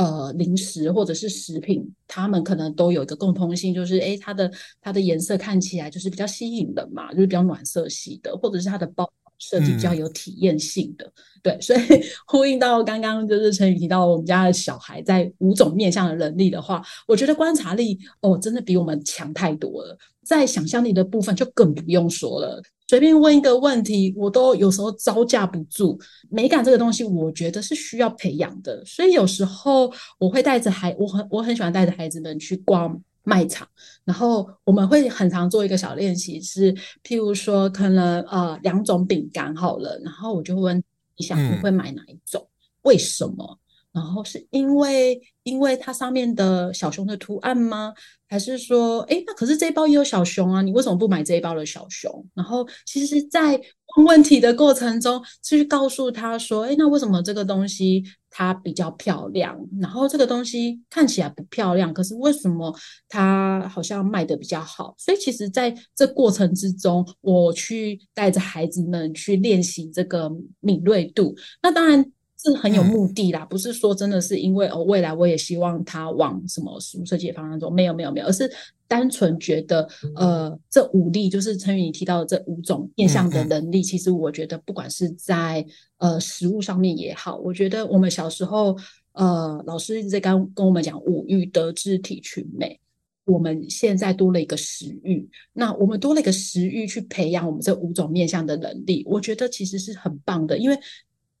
[0.00, 9.06] 呃，零食或者是食品，它们可能都有一个共通性，就是诶，它的它的颜色看起来就是比较吸引人嘛，就是比较暖色系的，或者是它的包
[9.38, 11.04] 设计比较有体验性的。
[11.04, 11.80] 嗯、对，所以
[12.26, 22.62] 呼应到刚刚就是陈宇提到我们家的小孩在五种面向的能力的话，我觉得观察力哦，真的比我们强太多了，在想象力的部分就更不用说了。
[22.90, 25.96] 随便问一个问题，我都有时候招架不住。
[26.28, 33.64] 美感这个东西，我觉得是需要培养的，所以有时候我会带着孩，我很我很喜欢带着孩子们去逛卖场，
[34.04, 36.74] 然后我们会很常做一个小练习，是
[37.04, 40.82] 譬如说可能呃两种饼干好了，然后我就问
[41.14, 42.42] 一下你会买哪一种？
[42.42, 42.50] 嗯、
[42.82, 43.59] 为什么？
[43.92, 47.92] 然后是因为因为它上面的小熊的图案吗？
[48.28, 52.24] 还是说，诶，那可是这一包也有小熊啊，你为什么不买这一包的小熊？
[52.32, 53.60] 然后其实，在
[53.96, 59.58] 问问题的过程中，去告诉他说，诶，那为什么这个东西它比较漂亮？
[59.80, 62.72] 然后这个东西看起来不漂亮，可是为什么
[63.08, 64.94] 它好像卖得比较好？
[64.96, 71.34] 所以其实在这过程之中，我去带着孩子们去练习这个敏锐度。
[71.60, 72.12] 那当然。
[72.42, 78.50] 是很有目的啦，不是说真的是因为哦，未来我也希望他往什么食物设计方向走，没有没有没有，而是
[78.88, 85.64] 单纯觉得呃，这五力就是陈宇你提到的这五种面向的能力，其实我觉得不管是在
[85.98, 88.74] 呃食物上面也好，我觉得我们小时候
[89.12, 92.80] 呃老师一直在跟跟我们讲五育德智体群美，
[93.26, 100.78] 我们现在多了一个食欲，那我们多了一个食欲去培养我们这五种面向的能力，我觉得其实是很棒的，因为。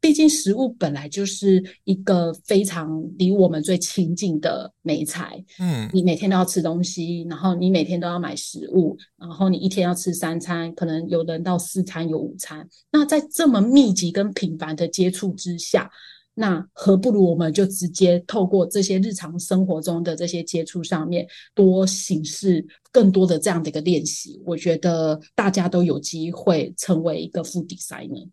[0.00, 12.66] 毕竟食物本来就是一个非常离我们最亲近的美材，嗯，你每天都要吃东西，然后你每天都要买食物，然后你一天要吃三餐，可能有人到四餐有午餐。
[12.90, 15.90] 那在这么密集跟频繁的接触之下，
[16.32, 28.26] 那何不如我们就直接透过这些日常生活中的这些接触上面，多形式更多的这样的一个练习，我觉得大家都有机会成为一个 food designer。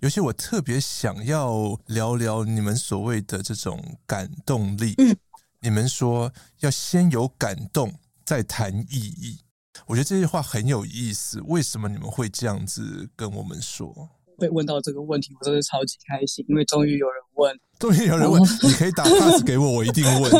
[0.00, 4.94] 尤其我特别想要聊聊你们所谓的这种感动力。
[4.96, 5.14] 嗯，
[5.60, 7.92] 你们说要先有感动，
[8.24, 9.38] 再谈意义。
[9.86, 11.38] 我觉得这句话很有意思。
[11.42, 14.08] 为什么你们会这样子跟我们说？
[14.38, 20.30] 被问到这个问题，我真的超级开心，因为终于有人问，终于有人问，你可以打 pass 给我，我一定问。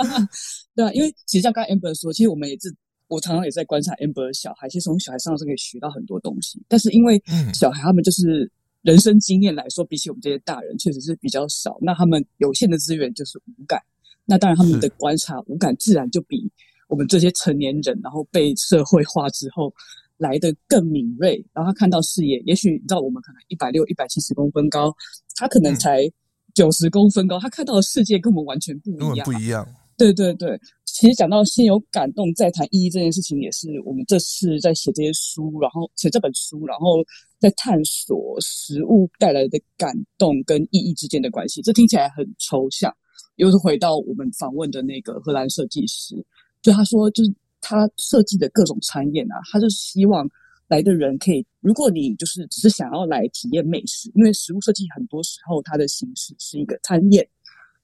[0.74, 2.74] 对啊，因为其实像刚才 Amber 说，其实我们也是，
[3.06, 6.64] 我常常也在观察 Amber 的小孩，其实从小孩身上是可以学到很多东西。
[6.66, 7.22] 但是因为
[7.52, 8.50] 小孩他们就是。
[8.82, 11.76] 人生经验来说，比起我们这些大人，确实是比较少。
[11.80, 13.82] 那他们有限的资源就是五感，
[14.24, 16.50] 那当然他们的观察五感自然就比
[16.88, 19.72] 我们这些成年人，然后被社会化之后
[20.16, 21.44] 来的更敏锐。
[21.52, 24.94] 然后他看到视野，也许你知道，我们可能一百六、一百七十公分高，
[25.34, 26.10] 他可能才
[26.54, 29.68] 九十公分高，他看到的世界跟我们完全不一样，不一样。
[29.96, 30.58] 对对对，
[30.98, 36.96] 其实讲到先有感动再谈意义这件事情，也是我们这次在写这些书，然后写这本书，然后
[37.38, 41.62] 在探索食物带来的感动跟意义之间的关系。
[41.62, 42.92] 这听起来很抽象，
[43.36, 46.16] 又是回到我们访问的那个荷兰设计师，
[46.62, 50.28] 就他说，就是他设计的各种餐宴啊，他就希望
[50.66, 57.24] 来的人可以，如果你就是只是想要来体验美食，因为食物设计很多时候它的形式是一个餐宴。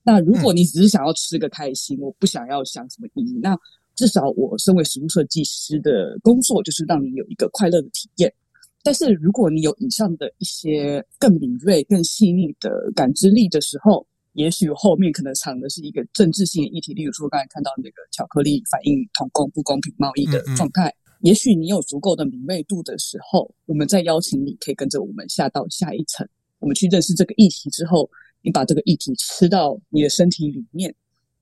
[0.07, 3.59] 那如果你只是想要吃个开心，嗯、我不想要想什么意义，那
[3.97, 8.31] 至少我身为食物设计师的工作就是让你有一个快乐的体验。
[8.83, 20.89] 但是如果你有以上的一些更敏锐、更细腻的感知力的时候，也许后面可能藏的是一个政治性的议题，例如说刚才看到那个巧克力反映同工不公平贸易的状态。
[20.89, 28.11] 嗯嗯也许你有足够的敏锐度的时候，我们再邀请你可以跟着我们下到下一层，我们去认识这个议题之后。
[28.45, 30.95] 你把这个议题吃到你的身体里面，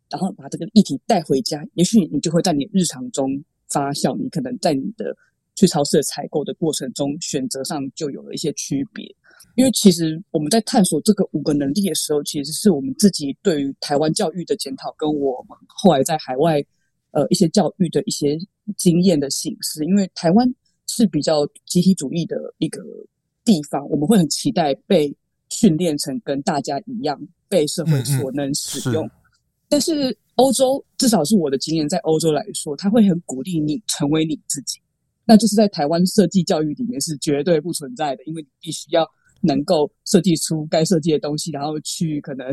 [0.09, 3.29] 然后把这个议题带回家，也许你就会在你日常中
[3.71, 4.17] 发酵。
[4.17, 5.13] 你可能在你的
[5.57, 9.05] 去超市采购的过程中，选择上就有了一些区别。
[9.57, 16.65] 因为其实我们在探索这个五个能力的时候，其实是我们自己对于台湾教育的检讨，跟我们后来在海外
[17.11, 18.39] 呃一些教育的一些
[18.77, 19.85] 经验的形式。
[19.85, 20.49] 因为台湾
[20.87, 22.81] 是比较集体主义的一个
[23.45, 25.13] 地方，我们会很期待被。
[25.53, 29.11] 训练成跟大家一样被社会所能使用，嗯嗯，
[29.69, 34.79] 但是欧洲至少是我的经验，在欧洲来说，他会很鼓励你成为你自己。
[35.25, 39.07] 那就是在台湾设计教育里面是绝对不存在的，因为你必须要
[39.43, 42.47] 能够设计出该设计的东西，然后去可能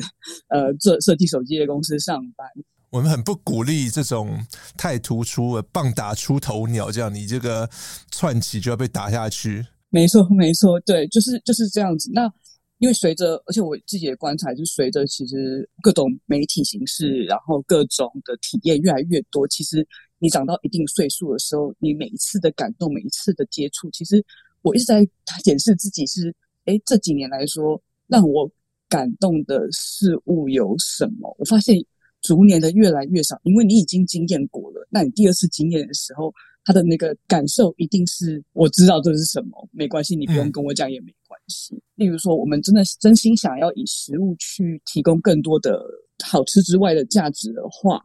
[0.50, 2.48] 呃做设计手机的公司上班。
[2.92, 4.46] 我们很不鼓励这种
[4.78, 7.70] 太突出、棒打出头鸟，这样你这个
[8.12, 9.66] 窜起就要被打下去。
[9.90, 12.12] 没错，没错，对，就是就是这样子。
[12.14, 12.32] 那
[12.80, 19.86] 因为随着，而且我自己的观察，就是随着其实各种媒体形式，然后各种的体验越来越多，其实
[20.18, 24.24] 你长到一定岁数的时候，你每一次的感动，每一次的接触，其实
[24.62, 25.06] 我一直在
[25.44, 26.34] 检视自己是，
[26.66, 28.50] 哎，这几年来说让我
[28.88, 31.36] 感动的事物有什么？
[31.38, 31.76] 我发现
[32.22, 36.34] 逐年的越来越少，因为你已经经验过了，那你第二次经验的时候，
[36.70, 41.74] 他的那个感受一定是我知道这是什么，没关系，你不用跟我讲也没关系。
[41.74, 45.84] 嗯、例如说，我们真的真心想要以食物去提供更多的
[46.24, 48.00] 好吃之外的价值的话，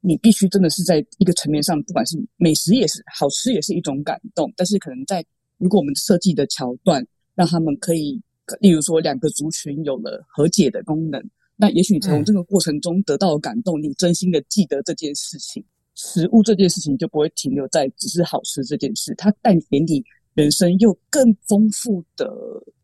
[0.00, 4.52] 你必须真的是在一个层面上，不管是美食也是好吃，也是一种感动。
[4.56, 5.24] 但是可能在
[5.58, 8.20] 如果我们设计的桥段让他们可以，
[8.58, 11.22] 例如说两个族群有了和解的功能，
[11.54, 15.64] 那也许从这个过程中得到的感动，你真心的记得这件事情。
[15.94, 20.02] 食物这件事情就不会停留在只是好吃这件事，它带给你
[20.34, 22.30] 人生又更丰富的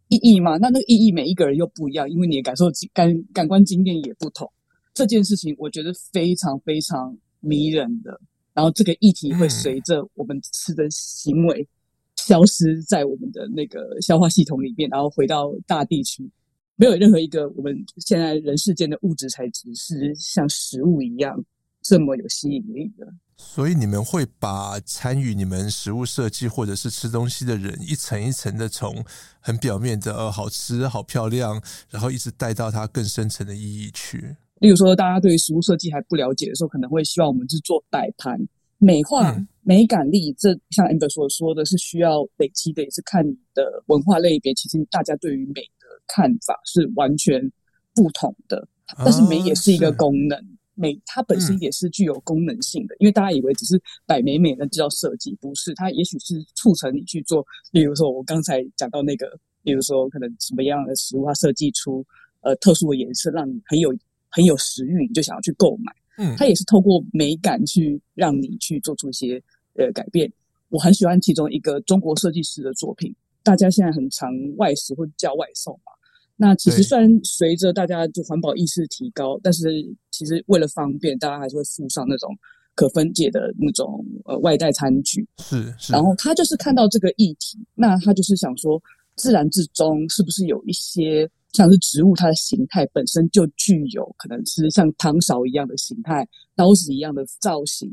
[0.09, 0.57] 意义嘛？
[0.59, 4.51] 那那个意义每一个人又不一样，因为你的感受感感官经验也不同。
[4.95, 8.21] 这件事情我觉得非常非常迷人的。
[8.53, 11.67] 然后这个议题会随着我们吃的行为
[12.17, 16.29] 消失在我们的那个消化系统里面，然后回到大地去。
[16.75, 21.45] 没有任何一个我们现在人世间的物质材质是像食物一样。
[21.89, 23.07] 这么有吸引力的，
[23.39, 29.03] 所以你们会把参与你们食物设计或者是吃东西的人一层一层的从
[29.41, 34.37] 很表面的呃好吃好漂亮，然后一直带到它更深层的意义去。
[34.61, 38.39] 例如说，大家对于食物设计还不了解的时候，可能会希望我们是做摆盘
[38.77, 40.31] 美化、嗯、美感力。
[40.39, 44.53] 这像 Amber 所说的是需要累积的，也是看你的文化类别。
[44.53, 47.41] 其实大家对于美的看法是完全
[47.95, 48.69] 不同的，
[48.99, 50.39] 但是美也是一个功能。
[50.39, 57.45] 啊美，它本身也是具有功能性的，嗯、因为大家以为只是摆美美的就叫设计，不是，它也许是促成你去做。
[57.73, 62.05] 例如说，我刚才讲到那个，比如说可能什么样的食物，它设计出
[62.43, 63.95] 呃特殊的颜色，让你很有
[64.29, 65.93] 很有食欲，你就想要去购买。
[66.17, 69.43] 嗯，它也是透过美感去让你去做出一些
[69.75, 70.33] 呃改变。
[70.69, 75.93] 我很喜欢其中一个中国设计师的作品，大家现在很常外食或叫外送嘛。
[76.41, 79.69] 那其实虽然随着大家就环保意识提高，但是
[80.13, 82.31] 其实为了方便，大家还是会附上那种
[82.77, 85.27] 可分解的那种呃外带餐具。
[85.43, 85.93] 是，是。
[85.93, 88.81] 然后他就是看到这个议题，那他就是想说，
[89.17, 96.25] 自然之中是不是有一些像是植物，它的形态本身就具有可能是像汤勺一样的形态，
[96.55, 97.91] 刀子一样的造型。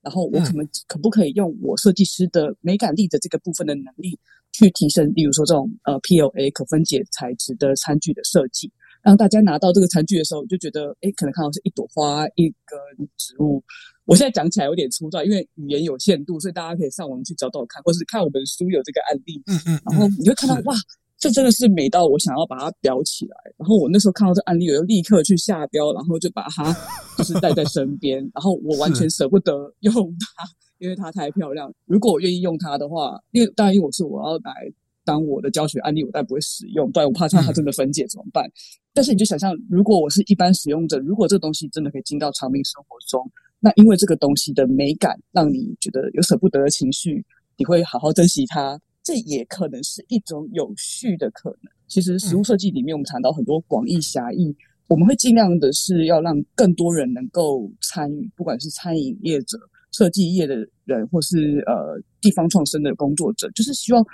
[0.00, 4.16] 然后我可能可不可以用我设计师的美感力的这个部分的能力？
[4.58, 8.70] 去提升，例如说这种呃 PLA 可分解材质的餐具的设计，
[9.02, 13.62] 让大家拿到这个餐具的时候，就觉得哎，可能看到是一朵花、一根植物。
[14.04, 19.40] 我现在讲起来有点粗糙，因为语言有限度，所以大家可以上网去找找看，或是看我们书有这个案例。
[19.46, 20.74] 嗯嗯，嗯，然后你会看到是哇，
[21.18, 23.36] 这真的是美到我想要把它裱起来。
[23.56, 26.74] 然后我那时候看到这案例，我就立刻去下标，然后就把它
[27.16, 30.48] 就是带在身边，然后我完全舍不得用它。
[30.78, 34.72] 因为它太漂亮，如果我愿意用它的话，因为当然因为我是我要来
[35.04, 38.46] 当我的教学案例，我当然不会使用，不然，我怕它它真的分解怎么办？
[38.46, 38.52] 嗯、
[38.94, 51.72] 但是你就想象，如果我是一般使用者，如果这个东西真的可以进到长命生活中，那因为这个东西的美感让你觉得有舍不得的情绪，你会好好珍惜它，这也可能是一种有序的可能。
[51.86, 54.54] 其实食物设计里面，我们谈到很多广义狭义，
[54.86, 59.58] 我们会尽量的是要让更多人能够参与，不管是餐饮业者。
[59.90, 60.54] 设计业的
[60.84, 64.04] 人，或是呃地方创生的工作者，就是希望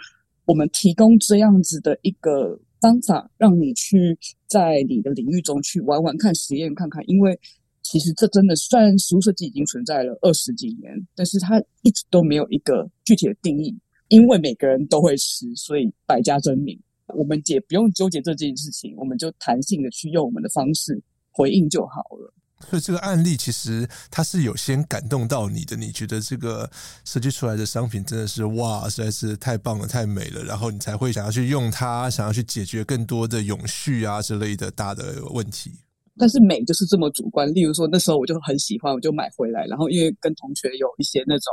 [0.45, 4.17] 我们提供这样子的一个方法，让你去
[4.47, 7.03] 在你的领域中去玩玩看、实验看看。
[7.09, 7.37] 因为
[7.83, 13.77] 其实这真的，虽然食物设计已经存在了二十几年，但是它一直都没有一个具体的定义。
[14.09, 16.79] 因为每个人都会吃，所以百家争鸣。
[17.09, 21.01] 我们也不用纠结这件事情，我们就弹性的去用我们的方式
[21.31, 22.33] 回应就好了。
[22.71, 26.71] 所以这个案例其实它是有先感动到你的，你觉得这个
[27.05, 35.73] 设计出来的商品真的是哇，实在是太棒了，太美了，然后你才会想要去用它，想要去解决更多的永续啊之类的大的问题。
[36.17, 41.53] 但是美就是这么主观，例如说那时候我就很喜欢，我就买回来，然后因为跟同学有一些那种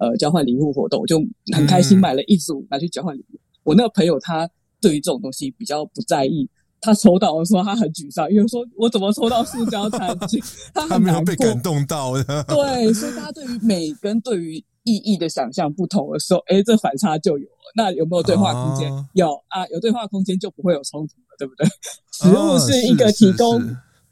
[0.00, 1.22] 呃交换礼物活动，我就
[1.54, 3.36] 很开心买了一组拿去交换礼物。
[3.36, 6.48] 嗯、我那个朋友他对于这种东西比较不在意。
[6.82, 10.42] 他抽到的时候，他很沮丧，因为说我怎么抽到塑胶餐具？
[10.72, 12.42] 他 很难被感动到的。
[12.44, 17.72] 对，所以大家对于美跟对于意义的想象不同的时候，哎，这反差就有了。
[17.76, 18.90] 那有没有对话空间？
[19.12, 21.68] 有啊，有对话空间就不会有冲突了，对不对？
[22.16, 23.60] 食物是一个提供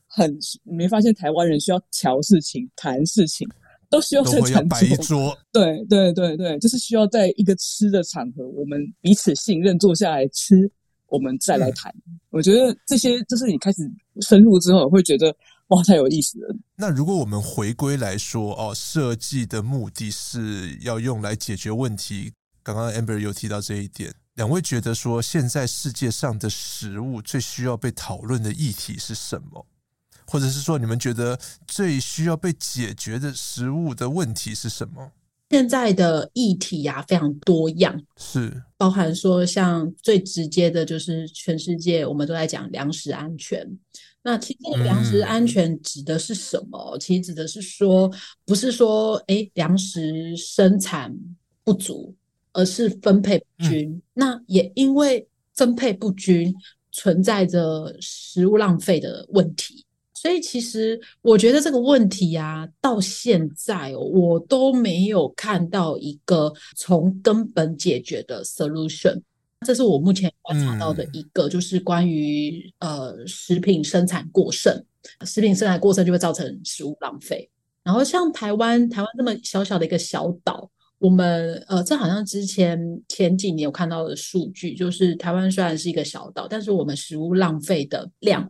[0.06, 0.30] 很，
[0.64, 3.48] 你没发现台湾人需要调事情、谈事情，
[3.90, 4.68] 都需要在餐桌。
[4.68, 5.38] 摆一桌。
[5.52, 10.70] 对对对对，就是需要在一个吃的场合，我们彼此信任，坐下来吃，
[11.06, 11.92] 我们再来谈。
[12.06, 13.82] 嗯、我觉得这些就是你开始
[14.20, 15.34] 深入之后，会觉得
[15.68, 16.56] 哇，太有意思了。
[16.76, 22.32] 那如果我们回归来说，哦，设计的目的是要用来解决问题。
[22.62, 24.12] 刚刚 Amber 有提到这一点。
[24.34, 29.66] 两位觉得说，现在世界上的食物最需要被讨论的议题是什么？
[30.30, 35.10] 或者是说，你们觉得最需要被解决的食物的问题是什么？
[35.50, 43.66] 现在的议题呀、啊，非常多样，是包含说，像最直接的就是全世界我们都在讲粮食安全。
[44.22, 46.96] 那其实粮食安全指的是什么？
[46.96, 48.12] 嗯、其实指的是说，
[48.44, 51.12] 不是说哎，粮食生产
[51.64, 52.14] 不足。
[52.54, 56.52] 而是分配不均，嗯、那也因为分配不均，
[56.90, 59.84] 存在着食物浪费的问题。
[60.20, 69.22] 所以，其实我觉得这个问题啊，到现在我都没有看到一个从根本解决的 solution。
[69.66, 74.84] 这是我目前观察到的一个，就是关于呃食品生产过剩，
[75.24, 77.48] 食品生产过剩就会造成食物浪费。
[77.84, 80.68] 然后，像台湾，台湾这么小小的一个小岛。
[80.98, 88.48] 我们呃，这好像之前前几年有看到的数据，就是台湾虽然是一个小岛，但是我们食物浪费的量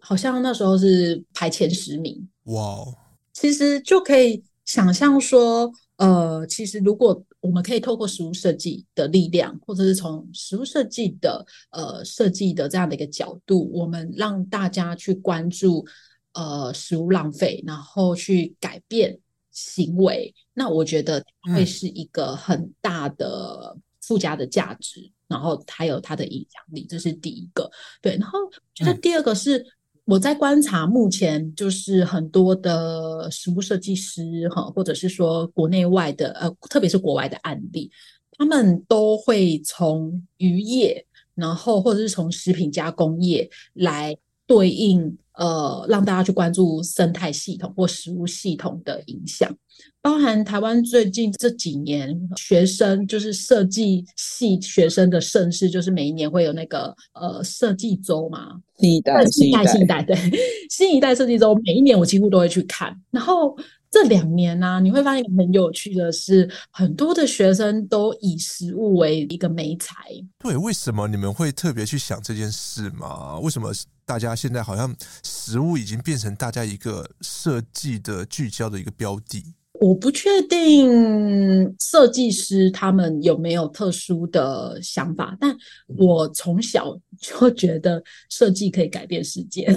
[0.00, 2.28] 好像那时候是排前十名。
[2.44, 2.84] 哇！
[3.32, 15.86] 其实就可以想象说，呃，其实如果我们可以透过食物设计的力量，或者是从食物设计的呃设计的这样的一个角度，我们让大家去关注
[16.32, 19.18] 呃食物浪费，然后去改变。
[19.52, 21.22] 行为，那我觉得
[21.52, 27.68] 会是一个很大的附加的价值，嗯、然后还有它的影响力，这是第一个。
[28.00, 28.38] 对，然后
[28.72, 29.66] 觉得第二个是
[30.04, 37.90] 我在观察，目前就是很多的食物设计师哈，或者是说国内外的呃，特别是国外的案例，
[38.32, 44.16] 他们都会从渔业，然后或者是从食品加工业来
[44.50, 45.16] 对应。
[45.34, 49.50] 呃，让大家去关注生态系统或食物系统的影响，
[50.02, 60.16] 包含台湾最近这几年学生就是设计系学生的盛事，就是每一年会有那个呃设计周嘛，新一代，新一代，新一代，对，
[60.68, 63.56] 新一代设计周，每一年我几乎都会去看，然后。
[63.90, 69.94] 这两年呢、啊，你会发现很有趣的是，很多的学生都以食物为一个媒材。
[70.38, 73.38] 对，为什么你们会特别去想这件事吗？
[73.40, 73.72] 为什么
[74.04, 79.44] 大家现在好像食物已经变成大家一个设计的聚焦的一个标的？
[79.80, 89.66] 我不确定设计师他们有没有特殊的想法，但我从小就觉得设计可以改变世界。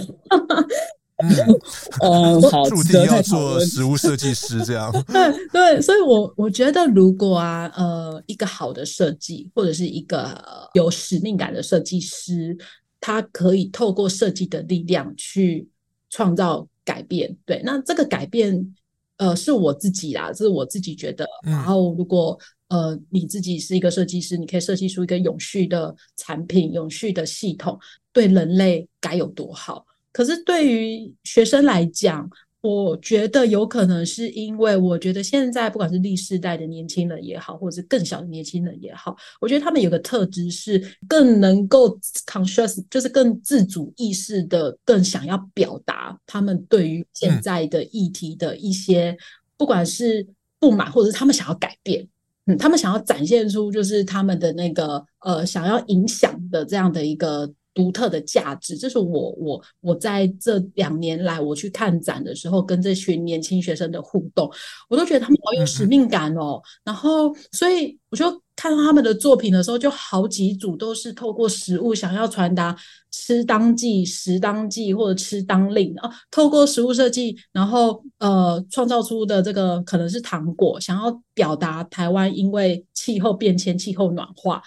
[2.02, 4.92] 嗯， 好，注定要做 食物设计师这样。
[5.08, 12.58] 对对，所以我我觉得，如果啊，呃，一个好的设计，或者是一个有使命感的设计师，
[13.00, 15.68] 他可以透过设计的力量去
[16.10, 17.38] 创造改变。
[17.46, 18.74] 对，那这个改变，
[19.18, 21.26] 呃，是我自己啦，这是我自己觉得。
[21.44, 22.38] 然后，如果
[22.70, 27.78] 呃你自己是一个设计师，你可以设计出一个永续的产品、永续的系统，
[28.12, 29.86] 对人类该有多好。
[30.14, 32.30] 可是对于学生来讲，
[32.62, 49.18] 我觉得有可能是因为，我觉得现在不管是历世代的年轻人也好，或者是更小的年轻人也好，我觉得他们有个特质是更能够 conscious，就是更自主意识的，更想要表达他们对于现在的议题的一些，
[49.58, 50.26] 不管是
[50.58, 52.08] 不满，或者是他们想要改变，
[52.46, 57.52] 嗯，他们想要展现出就是他们的那个呃想要影响的这样的一个。
[57.74, 64.50] 独特的价值，这是我我我在这两年来我去看展的时候，跟这群年轻学生的互动，
[64.90, 66.62] 我都觉得他们好有使命感哦。
[66.84, 72.76] 然后，所以我就看到他们的作品的时候，就好几组都是透过食物想要传达
[73.12, 84.62] “吃当季，食当季”或者“吃当令”啊，透过食物设计，然后呃，创造出的这个可能是糖果，想要表达台湾因为气候变迁、气候暖化。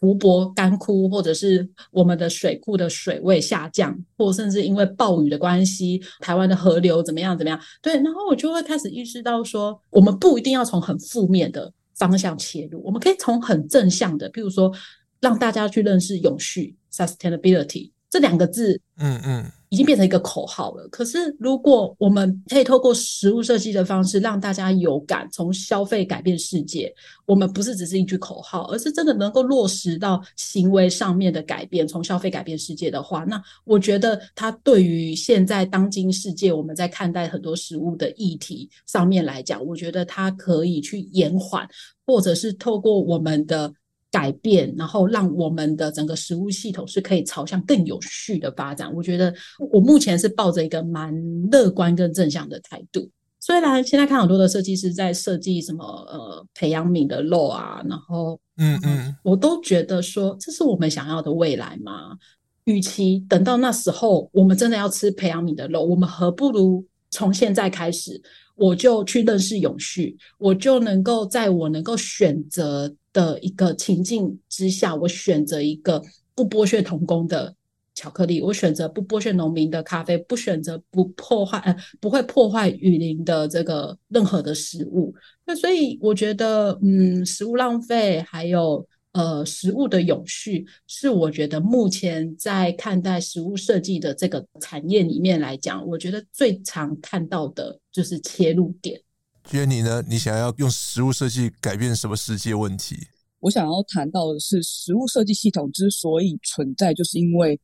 [0.00, 7.60] 湖泊干枯，或者是我们的水库的水位下降，或甚至因为暴雨的关系，台湾的河流怎么样怎么样？
[7.82, 14.72] 对，然后我就会开始意识到说，我们不一定要从很负面的方向切入，我们可以从很正向的，譬如说
[15.20, 19.50] 让大家去认识永续 （sustainability），这两个字，嗯嗯。
[19.72, 20.88] 已经变成一个口号了。
[20.88, 26.92] 可是，如果我们可以透过食物设计的方式让大家有感，从消费改变世界，
[27.24, 41.64] 我们不是只是一句口号，而是真的能够落实到行为上面的改变，从消费改变世界的话，那我觉得它对于现在当今世界我们在看待很多食物的议题上面来讲，我觉得它可以去延缓，
[42.04, 43.72] 或者是透过我们的。
[44.10, 48.92] 改变，然后让我们的整个食物系统是可以朝向更有序的发展。
[48.92, 49.32] 我觉得
[49.72, 51.14] 我目前是抱着一个蛮
[51.50, 53.08] 乐观跟正向的态度。
[53.38, 62.18] 虽然现在看很多的设计师在设计什么呃培养皿的肉啊，然后嗯嗯，我都觉得说，这是我们想要的未来吗？
[62.64, 68.20] 与其等到那时候我们真的要吃培养皿的肉，我们何不如从现在开始，
[68.56, 72.92] 我就去认识永续，我就能够在我能够选择。
[73.12, 76.02] 的一个情境之下，我选择一个
[76.34, 77.54] 不剥削童工的
[77.94, 85.14] 巧克力，我选择不剥削农民的咖啡，不选择不破坏呃不会破坏雨林的这个任何的食物。
[85.44, 99.02] 那所以我觉得，嗯，食物浪费还有呃食物的永续，是我觉得目前在看待食物设计的这个产业里面来讲，我觉得最常看到的就是切入点。
[99.44, 100.02] 觉得你呢？
[100.08, 102.96] 你想要用实物设计改变什么世界问题？
[103.40, 107.58] 我想要谈到的是，实物设计系统之所以存在，就是因为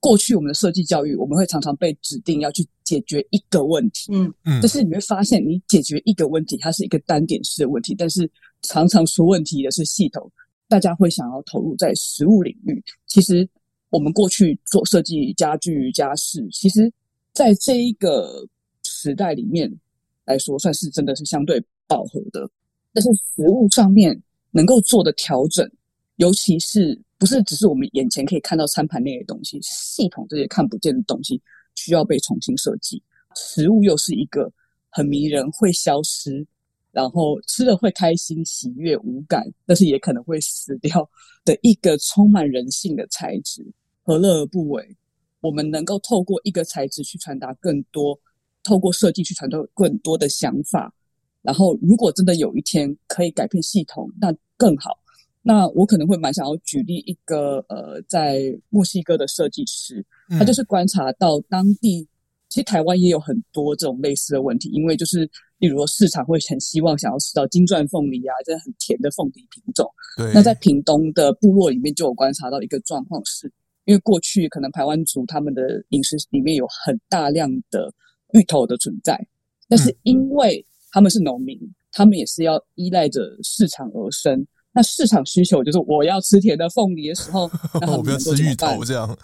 [0.00, 4.12] 过去我们的设计教育，我们会常常被指定要去解决一个问题。
[4.12, 4.58] 嗯嗯。
[4.60, 8.28] 但是你会发现，你解决一个问题，它是一个单点式的问题，但是
[8.62, 10.30] 常常出问题的是系统。
[10.68, 12.82] 大家会想要投入在实物领域。
[13.06, 13.48] 其实
[13.90, 16.92] 我们过去做设计家具家饰，其实
[17.32, 18.46] 在这一个
[18.82, 19.72] 时代里面。
[20.24, 22.48] 来说算是真的是相对饱和的，
[22.92, 24.20] 但是食物上面
[24.50, 25.70] 能够做的调整，
[26.16, 31.40] 尤其是不是只是我们眼前可以看到餐盘内的东西，系统这些看不见的东西
[31.74, 33.02] 需要被重新设计。
[33.36, 34.50] 食物又是一个
[34.90, 36.46] 很迷人、会消失，
[36.92, 41.08] 然后吃了会开心、喜悦、无感，但是也可能会死掉
[41.44, 43.66] 的一个充满人性的材质，
[44.02, 44.96] 何乐而不为？
[45.40, 48.18] 我们能够透过一个材质去传达更多。
[48.64, 50.92] 透过设计去传递更多的想法，
[51.42, 54.98] 然后如果真的有一天可以改变系统，那更好。
[55.46, 58.40] 那我可能会蛮想要举例一个呃，在
[58.70, 62.08] 墨西哥的设计师，他就是观察到当地，嗯、
[62.48, 69.86] 其实台湾也有很多这种类似的问题，因为就是例如说市场会很希望想要吃到金钻凤梨啊，这很甜的凤梨品种。
[70.16, 70.32] 对。
[70.32, 73.52] 那在屏东的部落里面就有观察到一个状况是，是
[73.84, 77.92] 因为过去可能台湾族他们的饮食里面有很大量的。
[78.34, 79.18] 芋头的存在，
[79.68, 84.46] 但是因为他们是农民，嗯、他们也是要依赖着市场而生。
[84.76, 87.48] 那市场需求就是我要吃甜的凤梨的时候，
[87.80, 89.16] 那我不要吃芋头这样。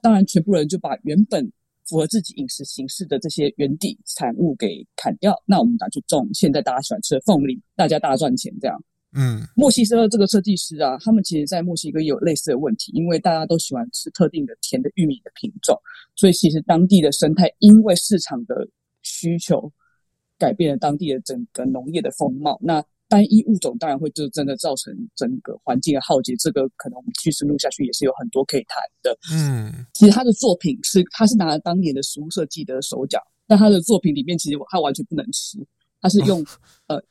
[0.00, 1.46] 当然，全部人就把原本
[1.86, 5.34] 符合自己饮食形式的这些原地产物给砍掉。
[5.44, 8.82] 那我们拿去种现在大家喜欢吃的凤梨，大家大赚钱这样。
[9.14, 15.78] 嗯，墨西哥这个设计师啊，他们其实在墨西哥也有类似的问题，因为大家都喜欢吃特定的甜的玉米的品种，
[16.16, 18.68] 所以其实当地的生态因为市场的
[19.02, 19.72] 需求
[20.38, 22.58] 改变了当地的整个农业的风貌。
[22.60, 29.16] 那单一物种当然会就真的造成整个环境的浩劫，这个可能我们继续录下去也是有很多可以谈的。
[29.32, 35.58] 嗯，其实他的作品是他是拿了当年的食物设计的手脚，但他的作品里面其实他完全不能吃。
[36.04, 36.38] 他是用、
[36.88, 37.02] 哦、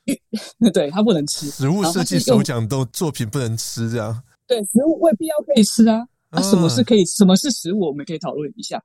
[0.60, 4.22] 呃， 对，他不能吃食物设计手奖都作品不能吃这样。
[4.46, 6.06] 对，食物未必要可以吃啊。
[6.30, 7.80] 啊，什么是可以，什么是食物？
[7.80, 8.80] 我们可以讨论一下。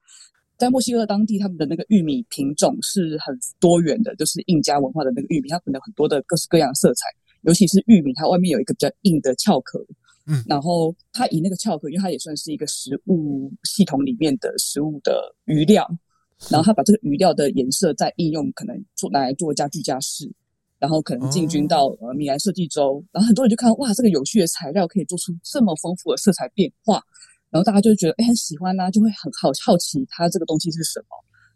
[0.58, 7.06] 在墨西哥当地，他们的那个玉米品种是很多元的，就是印加文化的那个玉米，它可能很多的各式各样的色彩。
[7.44, 9.80] 尤其是玉米，它外面有一个比较硬的壳壳，
[10.26, 15.88] 嗯，然后它以那个壳壳，因为它也算是一个食物系统里面的食物的余料。
[16.50, 20.32] 然后他把这个余料的颜色再应用，可能做拿来做家具家饰，
[20.80, 27.04] 然后可能进军到呃米兰设计周，然后很多人就看哇，这个有趣的材料可以做出这么丰富的色彩变化，
[27.50, 31.08] 然后大家就觉得哎很喜欢啦、啊，就会很好好奇它这个东西是什么。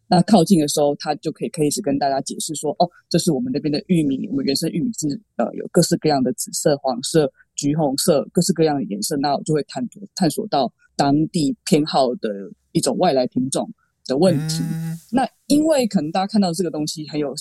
[0.05, 12.29] 那靠近的时候，他就可以开始跟大家解释说，哦，这是我们那边的玉米，我们原生玉米是呃有各式各样的紫色、黄色、橘红色，各式各样的颜色，那我就会探索探索到当地偏好的
[12.73, 13.67] 一种外来品种。
[14.05, 17.33] 的问题，嗯、那因为可能大家看到这个东西很有，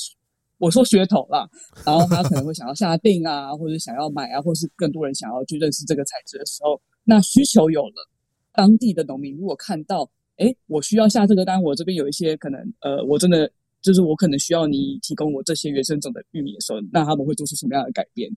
[0.58, 1.48] 我说噱头啦，
[1.84, 8.08] 然后他可能会想要下定啊，或者想要买啊，或是更多人想要去认识这个材质的时候，那需求有了，
[8.52, 13.50] 当地的农民如果看到，哎，我需要下这个单，我这边有一些可能，呃，我真的
[13.80, 18.30] 就是我可能需要你提供我这些原生种的玉米的时候，那他们会做出什么样的改变？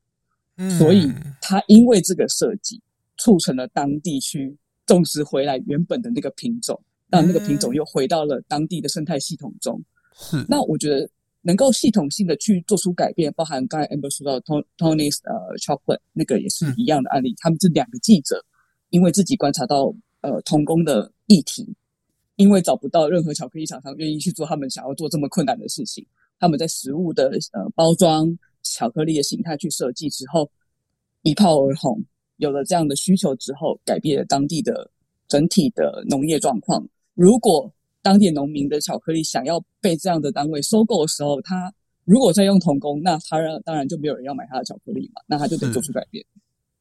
[0.58, 1.12] 嗯，所以
[1.42, 2.82] 他因为这个设计，
[3.18, 6.82] 促成了当地去种植回来原本的那个品种，
[7.16, 9.82] 让那个品种又回到了当地的生态系统中。
[10.14, 11.10] 是，那我觉得
[11.42, 14.40] 能够系统性的去做出改变，包含刚才 Amber 说到
[14.78, 18.44] Tony's 呃 Chocolate 那个也是一样的案例，嗯、他们这两个记者
[18.90, 21.68] 因为自己观察到呃童工的议题，
[22.36, 26.06] 因为找不到任何巧克力厂商愿意去做他们想要做这么困难的事情，
[26.40, 30.50] 他们在食物的呃包装巧克力的形态去设计之后
[31.22, 32.04] 一炮而红，
[32.38, 34.90] 有了这样的需求之后，改变了当地的
[35.28, 36.88] 整体的农业状况。
[37.16, 46.24] 如果当地农民的巧克力想要被这样的单位收购的时候，他如果在用童工，那他让当然就没有人要买他的巧克力嘛，那他就得做出改变。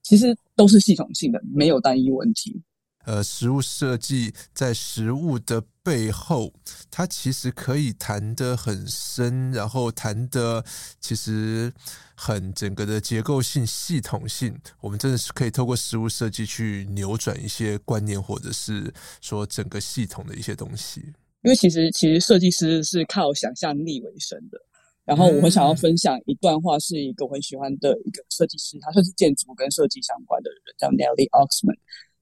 [0.02, 2.60] 其实都是系统性的，没有单一问题。
[3.04, 6.52] 呃，食物设计在食物的背后，
[6.90, 10.64] 它其实可以谈得很深，然后谈得
[11.00, 11.72] 其实
[12.14, 14.58] 很整个的结构性、系统性。
[14.80, 21.00] 我们真的是可以透过食物设计去扭转一些观念，或者是说整个系统的一些东西。
[21.42, 24.58] 因为其实，其实设计师是靠想象力为生的。
[25.04, 31.76] 然后，我很想要分享一段话，是一个我很喜欢的一个设计师，他算是建筑跟设计相关的人，叫 Nellie Oxman。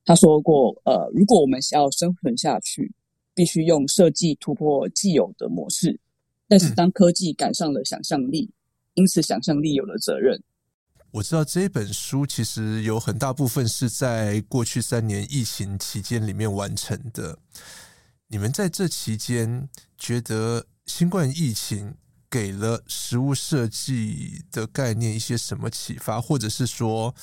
[0.04, 2.92] 他说过，呃，如果我们想要生存下去，
[3.34, 6.00] 必须用设计突破既有的模式。
[6.48, 8.54] 但是，当科技赶上了想象力，嗯、
[8.94, 10.42] 因此想象力有了责任。
[11.12, 17.38] 我知道这本书其实有很大部分是在过去三年疫情期间里面完成的。
[18.28, 21.94] 你们在这期间觉得新冠疫情
[22.30, 27.14] 给了食物设计的概念一些什么启发，或者是说，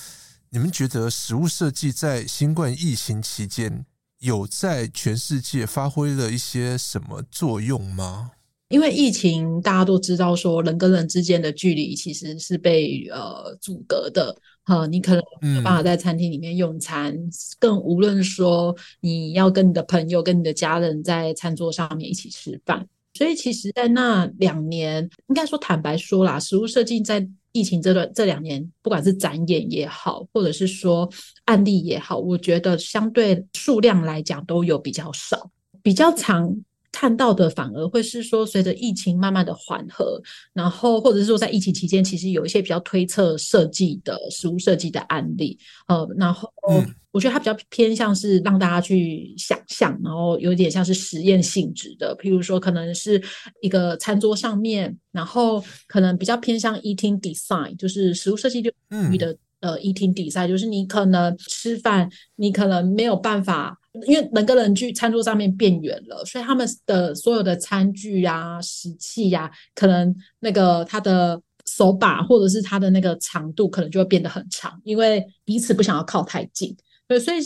[0.51, 3.85] 你们觉得食物设计在新冠疫情期间
[4.17, 8.31] 有在全世界发挥了一些什么作用吗？
[8.69, 14.35] 因为疫情，大家都知道说人跟人之间的距离其实是被呃阻隔的。
[14.63, 17.15] 哈，你可能没有办法在餐厅里面用餐，
[17.59, 22.87] 更无论说你要跟你的朋友、跟你的家人在餐桌上面一起吃饭。
[23.13, 27.27] 所以，其实，在那两年，应该说坦白说啦，食物设计在。
[27.51, 31.09] 疫情这段这两年，不管是展演也好，或者是说
[31.45, 35.49] 案例也好，我觉得相对数量来讲都有比较少，
[35.81, 36.55] 比较长
[36.91, 40.21] 看到的反而会是说，随着疫情慢慢的缓和，
[40.53, 46.51] 然后或者是说在疫情期间，其实有一些比较推测设计的食物设计的案例，呃，然后。
[46.69, 52.15] 嗯我觉得它比较偏向是让大家去想象，然后有点像是实验性质的。
[52.15, 53.19] 譬如说，可能是
[53.63, 58.69] 一个餐桌上面，然后可能比较偏向 eating design，就是食物设计就
[59.11, 63.75] 域的呃 eating design，就是你可能吃饭，你可能没有办法，
[64.05, 76.75] 因为人跟人去餐桌上面变远了，所以他们的所有的餐具啊、食器呀，可能那个它的手把或者是它的那个长度，可能就会变得很长，因为彼此不想要靠太近。
[77.07, 77.39] 对，所以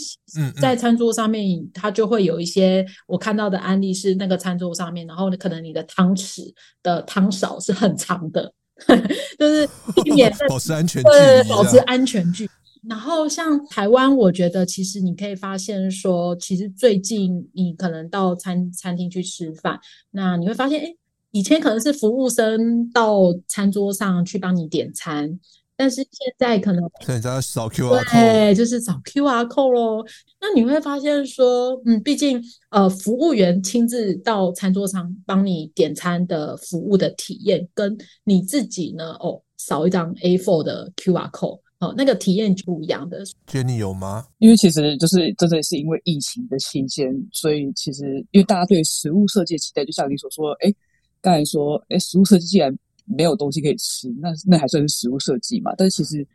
[0.60, 6.52] 在餐桌上面，它就会有一些我看到的案例是那个餐桌上面，然后可能你的汤匙
[6.82, 8.52] 的汤勺是很长的，
[9.38, 9.66] 就是
[10.04, 12.50] 避免 保持安全距离，对，保持安全距离。
[12.88, 19.78] 然后像台湾，我觉得其实你可以发现说，其实最近你可能到餐餐厅去吃饭，
[20.10, 20.94] 那你会发现，哎，
[21.30, 25.38] 以前可能是服务生到餐桌上去帮你点餐。
[25.76, 30.06] 但是现在可能 现在扫 QR code，对，就是扫 QR code 咯。
[30.40, 43.24] 那你会发现说，嗯，毕竟呃，服务员亲自到餐桌上帮你点餐的服务的体验，跟你自己呢，哦，扫一张 A4 的 QR code，哦，那个体验就不一样的。
[43.46, 44.26] Jenny 有吗？
[44.38, 50.72] 因为其实就是真的是因为疫情的期间，所以其实因为大家对食物设计的期待，就像你所说，哎，
[51.20, 52.74] 刚才说，哎，食物设计既然
[53.04, 55.74] 没有东西可以吃，那那还算是食物设计嘛？
[55.76, 56.26] 但是其实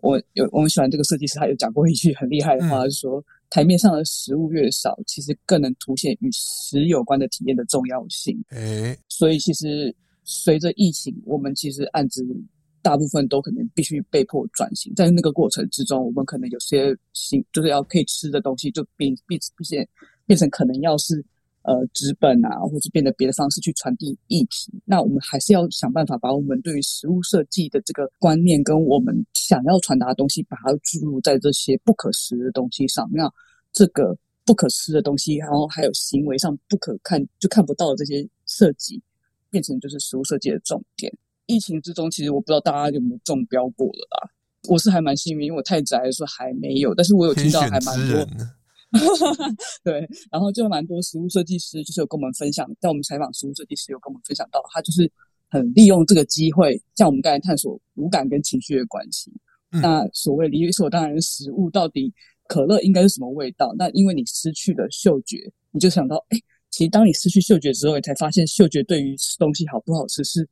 [0.00, 8.38] 我有我很喜欢这个设计师，他有讲过一句很厉害的话，嗯、就是说台面上的食物越少，其实更能凸显与食有关的体验的重要性。
[8.50, 9.94] 哎，所以其实
[10.24, 12.24] 随着疫情，我们其实案子
[12.82, 19.88] 大部分都可能必须被迫转型，在那个过程之中，我们可能有些新就是要可以吃的东西，就变变变
[20.26, 21.24] 变成可能要是。
[21.62, 33.06] 呃，纸本啊，或者变得别的方式去传递议题，那我们还是要想办法把我们对于食物设计的这个观念跟我们想要传达的东西，把它注入在这些不可食的东西上。
[33.12, 33.30] 那
[33.74, 34.16] 这个
[34.46, 38.98] 不可吃的东西，然后还有行为上不可看就看不到的这些设计，
[39.50, 41.12] 变成就是食物设计的重点。
[41.50, 44.30] 疫情之中，其实我不知道大家有没有中标过了啦。
[44.68, 48.26] 我是还蛮幸运，因为我太宅，说还没有，但是我有听到还蛮多。
[49.84, 55.10] 对，然后就蛮多食物设计师，就是有跟我们分享，在我们采访食物设计师有跟我们分享到，他就是
[55.48, 59.32] 很利用这个机会，像我们刚才探索五感跟情绪的关系。
[59.72, 62.12] 嗯、那所谓理所当然的食物，到底
[62.48, 63.72] 可乐应该是什么味道？
[63.78, 65.38] 那因为你失去了嗅觉，
[65.70, 66.38] 你就想到，哎，
[66.70, 70.46] 其实当你失去嗅觉之后，你才发现嗅觉对于吃东西好不好吃是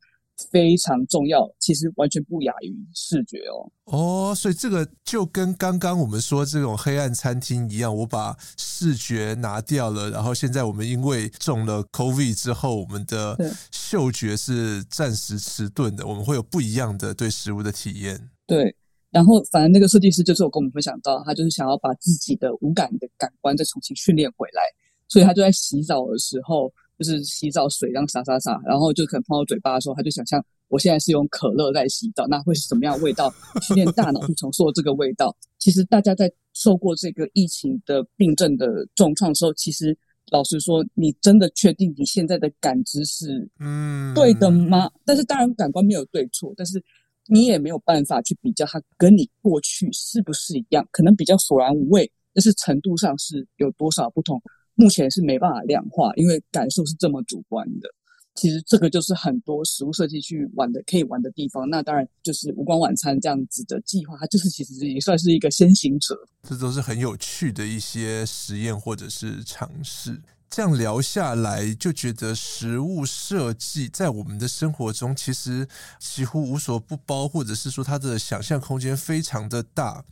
[0.50, 3.70] 非常重要，其实完全不亚于视觉哦。
[3.84, 13.36] 哦，所以这个就跟刚刚我们说这种黑暗餐厅一样，我把视觉拿掉了，然后现在我们因为中了 COVID 之后，我们的
[13.72, 18.30] 嗅觉是暂时迟钝的，我们会有不一样的对食物的体验。
[18.46, 18.76] 对，
[19.10, 24.62] 然后反正那个设计师就是有跟我们分享到，他就是想要把自己的五感的感官再重新训练回来，
[25.08, 26.72] 所以他就在洗澡的时候。
[26.98, 33.32] 就是洗澡水这样洒洒洒，然后就可能碰到嘴巴的时候，他就想象我现在是用可乐在洗澡，那会是什么样的味道？
[33.62, 35.34] 训练大脑去重塑这个味道。
[35.58, 39.96] 其实大家在受过这个疫情的病症的重创的时候，其实
[40.32, 44.86] 老实说，你真的确定你现在的感知是嗯对的吗？
[44.86, 46.82] 嗯、但是当然感官没有对错，但是
[47.28, 54.42] 你也没有办法去比较它跟你过去是不是一样，可能比较索然无味，但是程度上是有多少不同。
[54.78, 57.88] 目前是没办法量化，因为感受是这么主观的。
[58.36, 61.68] 其实这个就是很多食物设计去玩的，可以玩的地方。
[61.68, 66.16] 那当然就是无关晚餐这样子的计划，它就是其实也算是一个先行者。
[66.48, 70.22] 这都是很有趣的一些实验或者是尝试。
[70.48, 75.66] 这样聊下来，就觉得食物设计在我们的生活中其实
[75.98, 80.04] 几乎无所不包，或者是说它的想象空间非常的大。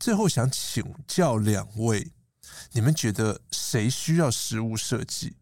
[0.00, 2.10] 最后想请教两位。
[2.72, 5.34] 你们觉得谁需要食物设计？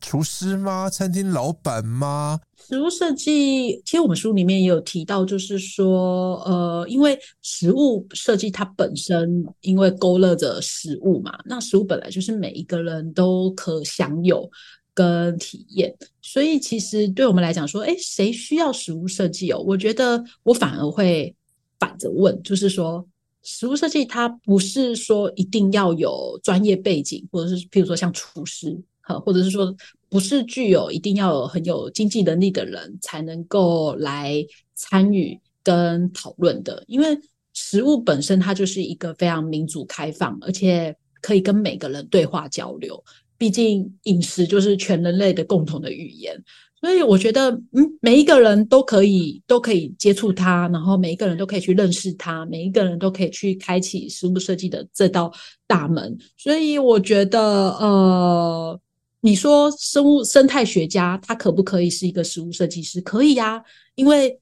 [0.00, 0.88] 厨师吗？
[0.88, 2.40] 餐厅老板吗？
[2.56, 14.48] 食物设计，其实我们书里面也有提到，就是说，呃，因为食物设计它本身因为勾勒着食物嘛，那食物本来就是每一个人都可享有
[14.94, 15.92] 跟体验，
[16.22, 19.58] 所以其实对我们来讲说，哎，谁需要食物设计哦？
[19.66, 21.34] 我觉得我反而会
[21.80, 23.04] 反着问，就是说。
[23.42, 29.74] 食物设计它不是说一定要有专业背景，或者是譬如说像厨师，哈或者是说
[30.08, 34.34] 不是具有一定要很有经济能力的人才能够来
[34.74, 36.84] 参与跟讨论的。
[36.86, 37.18] 因为
[37.54, 43.02] 食物本身它就是一个非常民主开放，而且可以跟每个人对话交流。
[43.36, 46.36] 毕竟饮食就是全人类的共同的语言。
[46.80, 55.32] 所以我觉得，嗯，每一个人都可以都可以接触它，然后每一个人都可以去认识它，每一个人都可以去开启食物设计的这道
[55.66, 56.16] 大门。
[56.36, 57.40] 所以我觉得，
[57.80, 58.80] 呃，
[59.22, 63.00] 你说生物生态学家他可不可以是一个食物设计师？
[63.00, 63.60] 可以呀，
[63.96, 64.38] 因为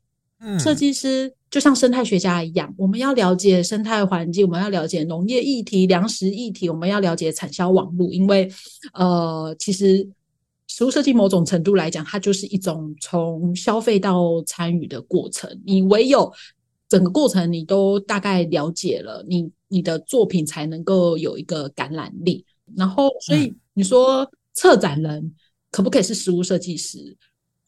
[0.59, 8.47] 设计师就像生态学家一样，我们要了解生态环境，我们要了解农业议题、粮食议题，我们要了解产销网络，因为
[8.93, 10.07] 呃，其实。
[10.77, 15.51] 食物设计某种程度来讲，它就是一种从消费到参与的过程。
[15.65, 16.31] 你唯有
[16.87, 22.45] 整个过程你都大概了解了，你你的作品才能够有一个感染力。
[22.77, 25.35] 然后，所以你说策展人
[25.71, 27.17] 可不可以是食物设计师，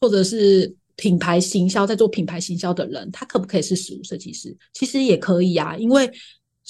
[0.02, 4.54] 或者是品牌行销在做品牌行销的人，他可不可以是食物设计师？
[4.74, 6.10] 其实也可以啊，因为。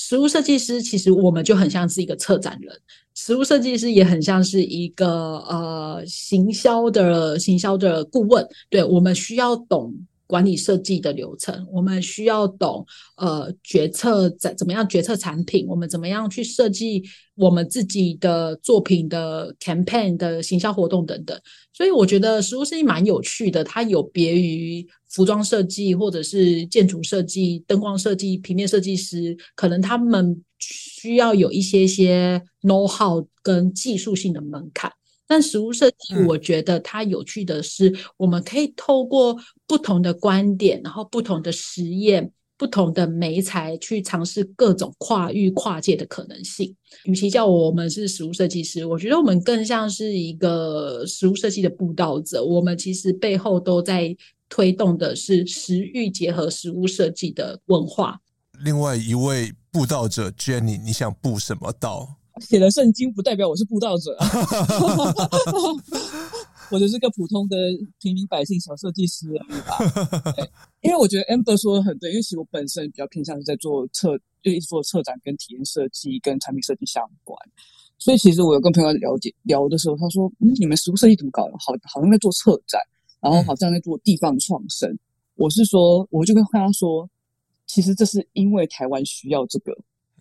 [0.01, 2.73] 食物设计师其实我们就很像是一个策展人，
[3.21, 9.93] 实物设计师也很像是一个呃行销的行销的顾问，对，我们需要懂。
[10.29, 12.85] 管理设计的流程，我们需要懂
[13.17, 17.03] 呃决策怎怎么样决策产品，我们怎么样去设计
[17.35, 21.35] 我们自己的作品的 campaign 的行销活动等等。
[21.73, 34.93] 所以我觉得实物设计蛮有趣的，它有别于服装设计或者是建筑设计、灯光设计、平面设计师，可能他们需要有一些些 know how 跟技术性的门槛。
[35.27, 39.37] 但食物设计，我觉得它有趣的是，我们可以透过
[39.67, 46.75] 不同的观点，然后不同的实验、不同的媒材去尝试各种跨域跨界的可能性。
[47.05, 52.43] 与其叫我们是食物设计师，我觉得我们更像是一个食物设计的布道者。
[52.43, 54.17] 我们其实背后都在
[54.49, 58.19] 推动的是食育结合食物设计的文化。
[58.65, 62.17] 另外一位布道者 Jenny，你想布什么道？
[62.41, 64.17] 写了圣经不代表我是布道者，
[66.71, 67.57] 我就是个普通的
[68.01, 69.77] 平民百姓小设计师而已吧。
[70.83, 77.37] 因为我觉得 Amber 说的很对，因为其实我本身比较偏向是在做策，就一直做策展跟体验设计跟产品设计相关。
[77.99, 81.53] 所以其实我有跟朋友了解聊的时候，他说：“嗯，你们实物设计怎么搞的？
[81.59, 82.81] 好，好像在做策展，
[83.21, 84.89] 然后好像在做地方创生。
[84.93, 84.99] 嗯”
[85.35, 87.09] 我是说，我就跟他说，
[87.69, 89.73] 其实这是因为台湾需要这个。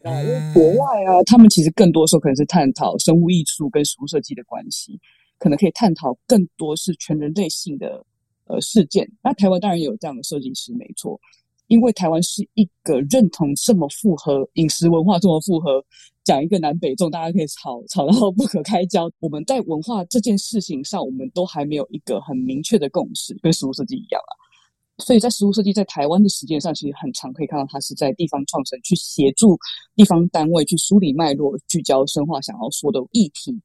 [0.04, 4.98] 啊，因为国外啊，他们其实更多时候可能是探讨生物艺术跟食物设计的关系，
[5.40, 8.06] 可能可以探讨更多是全人类性的
[8.46, 9.10] 呃事件。
[9.24, 11.20] 那台湾当然也有这样的设计师，没错，
[11.66, 15.84] 因为台湾是一个认同这么复合饮食文化、这么复合
[16.24, 19.10] 讲一个南北粽，大家可以吵吵到 不可开交。
[19.20, 24.32] 我们在文化这件事情上，我们都还没有一个很明确的共识，跟食物设计一样啊。
[25.00, 29.58] 所以在食物设计在台湾的实践上，其实很常可以看到它是在地方创生，去协助
[29.96, 33.58] 地方单位去梳理脉络，聚焦深化想要说的议题，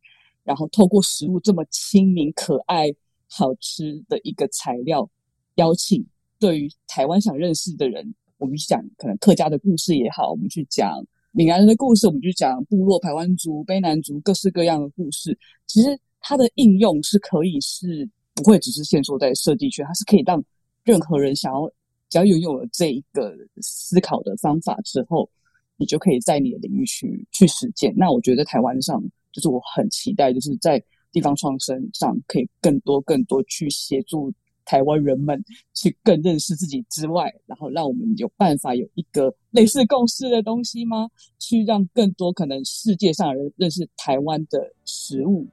[0.45, 2.95] 然后透过食物这么亲民、可爱、
[3.29, 5.09] 好吃的一个材料，
[5.55, 6.05] 邀请
[6.39, 11.05] 对于台湾想认识的人，我们去讲可能客家的故事也好，我们去讲。
[11.35, 15.35] 闽南人的故事，我们就讲部落排湾族、卑南族各式各样的故事。
[15.67, 20.45] 其实它的应用是可以是不会只是限缩在设计圈，它是可以让
[20.85, 21.71] 任何人想要
[22.09, 25.29] 只要拥有了这一个思考的方法之后，
[25.77, 27.93] 你就可以在你的领域去去实践。
[27.97, 29.03] 那我觉得台湾上，
[29.33, 34.33] 就是我很期待，就是在地方创生上可以更多更多去协助。
[34.65, 41.11] 台湾人们去更认识自己之外，然后让我们有办法有一个类似共识的东西吗？
[41.41, 45.45] 去让更多可能世界上人认识台湾的食物，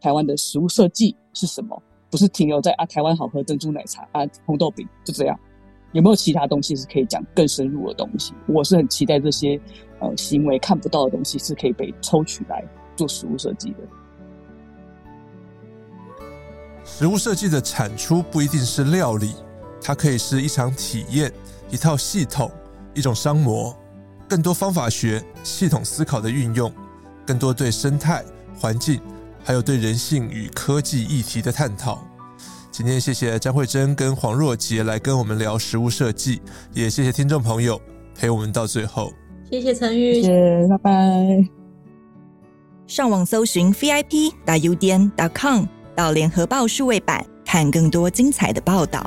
[0.00, 1.82] 台湾的食物设计是什么？
[2.12, 5.36] 不是停留在啊，台湾好喝珍珠奶茶啊，红豆饼就这样。
[5.92, 8.34] 有没有其他东西是可以讲更深入的东西？
[8.46, 9.58] 我是很期待这些
[9.98, 12.62] 呃行为看不到的东西是可以被抽取来
[12.94, 13.78] 做食物设计的。
[16.84, 19.34] 食物设计的产出不一定是料理，
[19.80, 21.32] 它可以是一场体验、
[21.70, 22.50] 一套系统、
[22.92, 23.74] 一种商模，
[24.28, 26.70] 更多方法学、系统思考的运用，
[27.26, 28.22] 更多对生态、
[28.60, 29.00] 环境，
[29.42, 32.02] 还有对人性与科技议题的探讨。
[32.70, 36.40] 今天谢谢张慧珍跟黄若杰来跟我们聊食物设计，
[36.72, 37.80] 也谢谢听众朋友
[38.14, 39.12] 陪我们到最后。
[39.50, 41.48] 谢谢陈玉，谢谢，拜拜。
[42.86, 45.64] 上网搜寻 vip.udn.com。
[45.94, 49.04] 到联合报数位版看更多精彩的报道。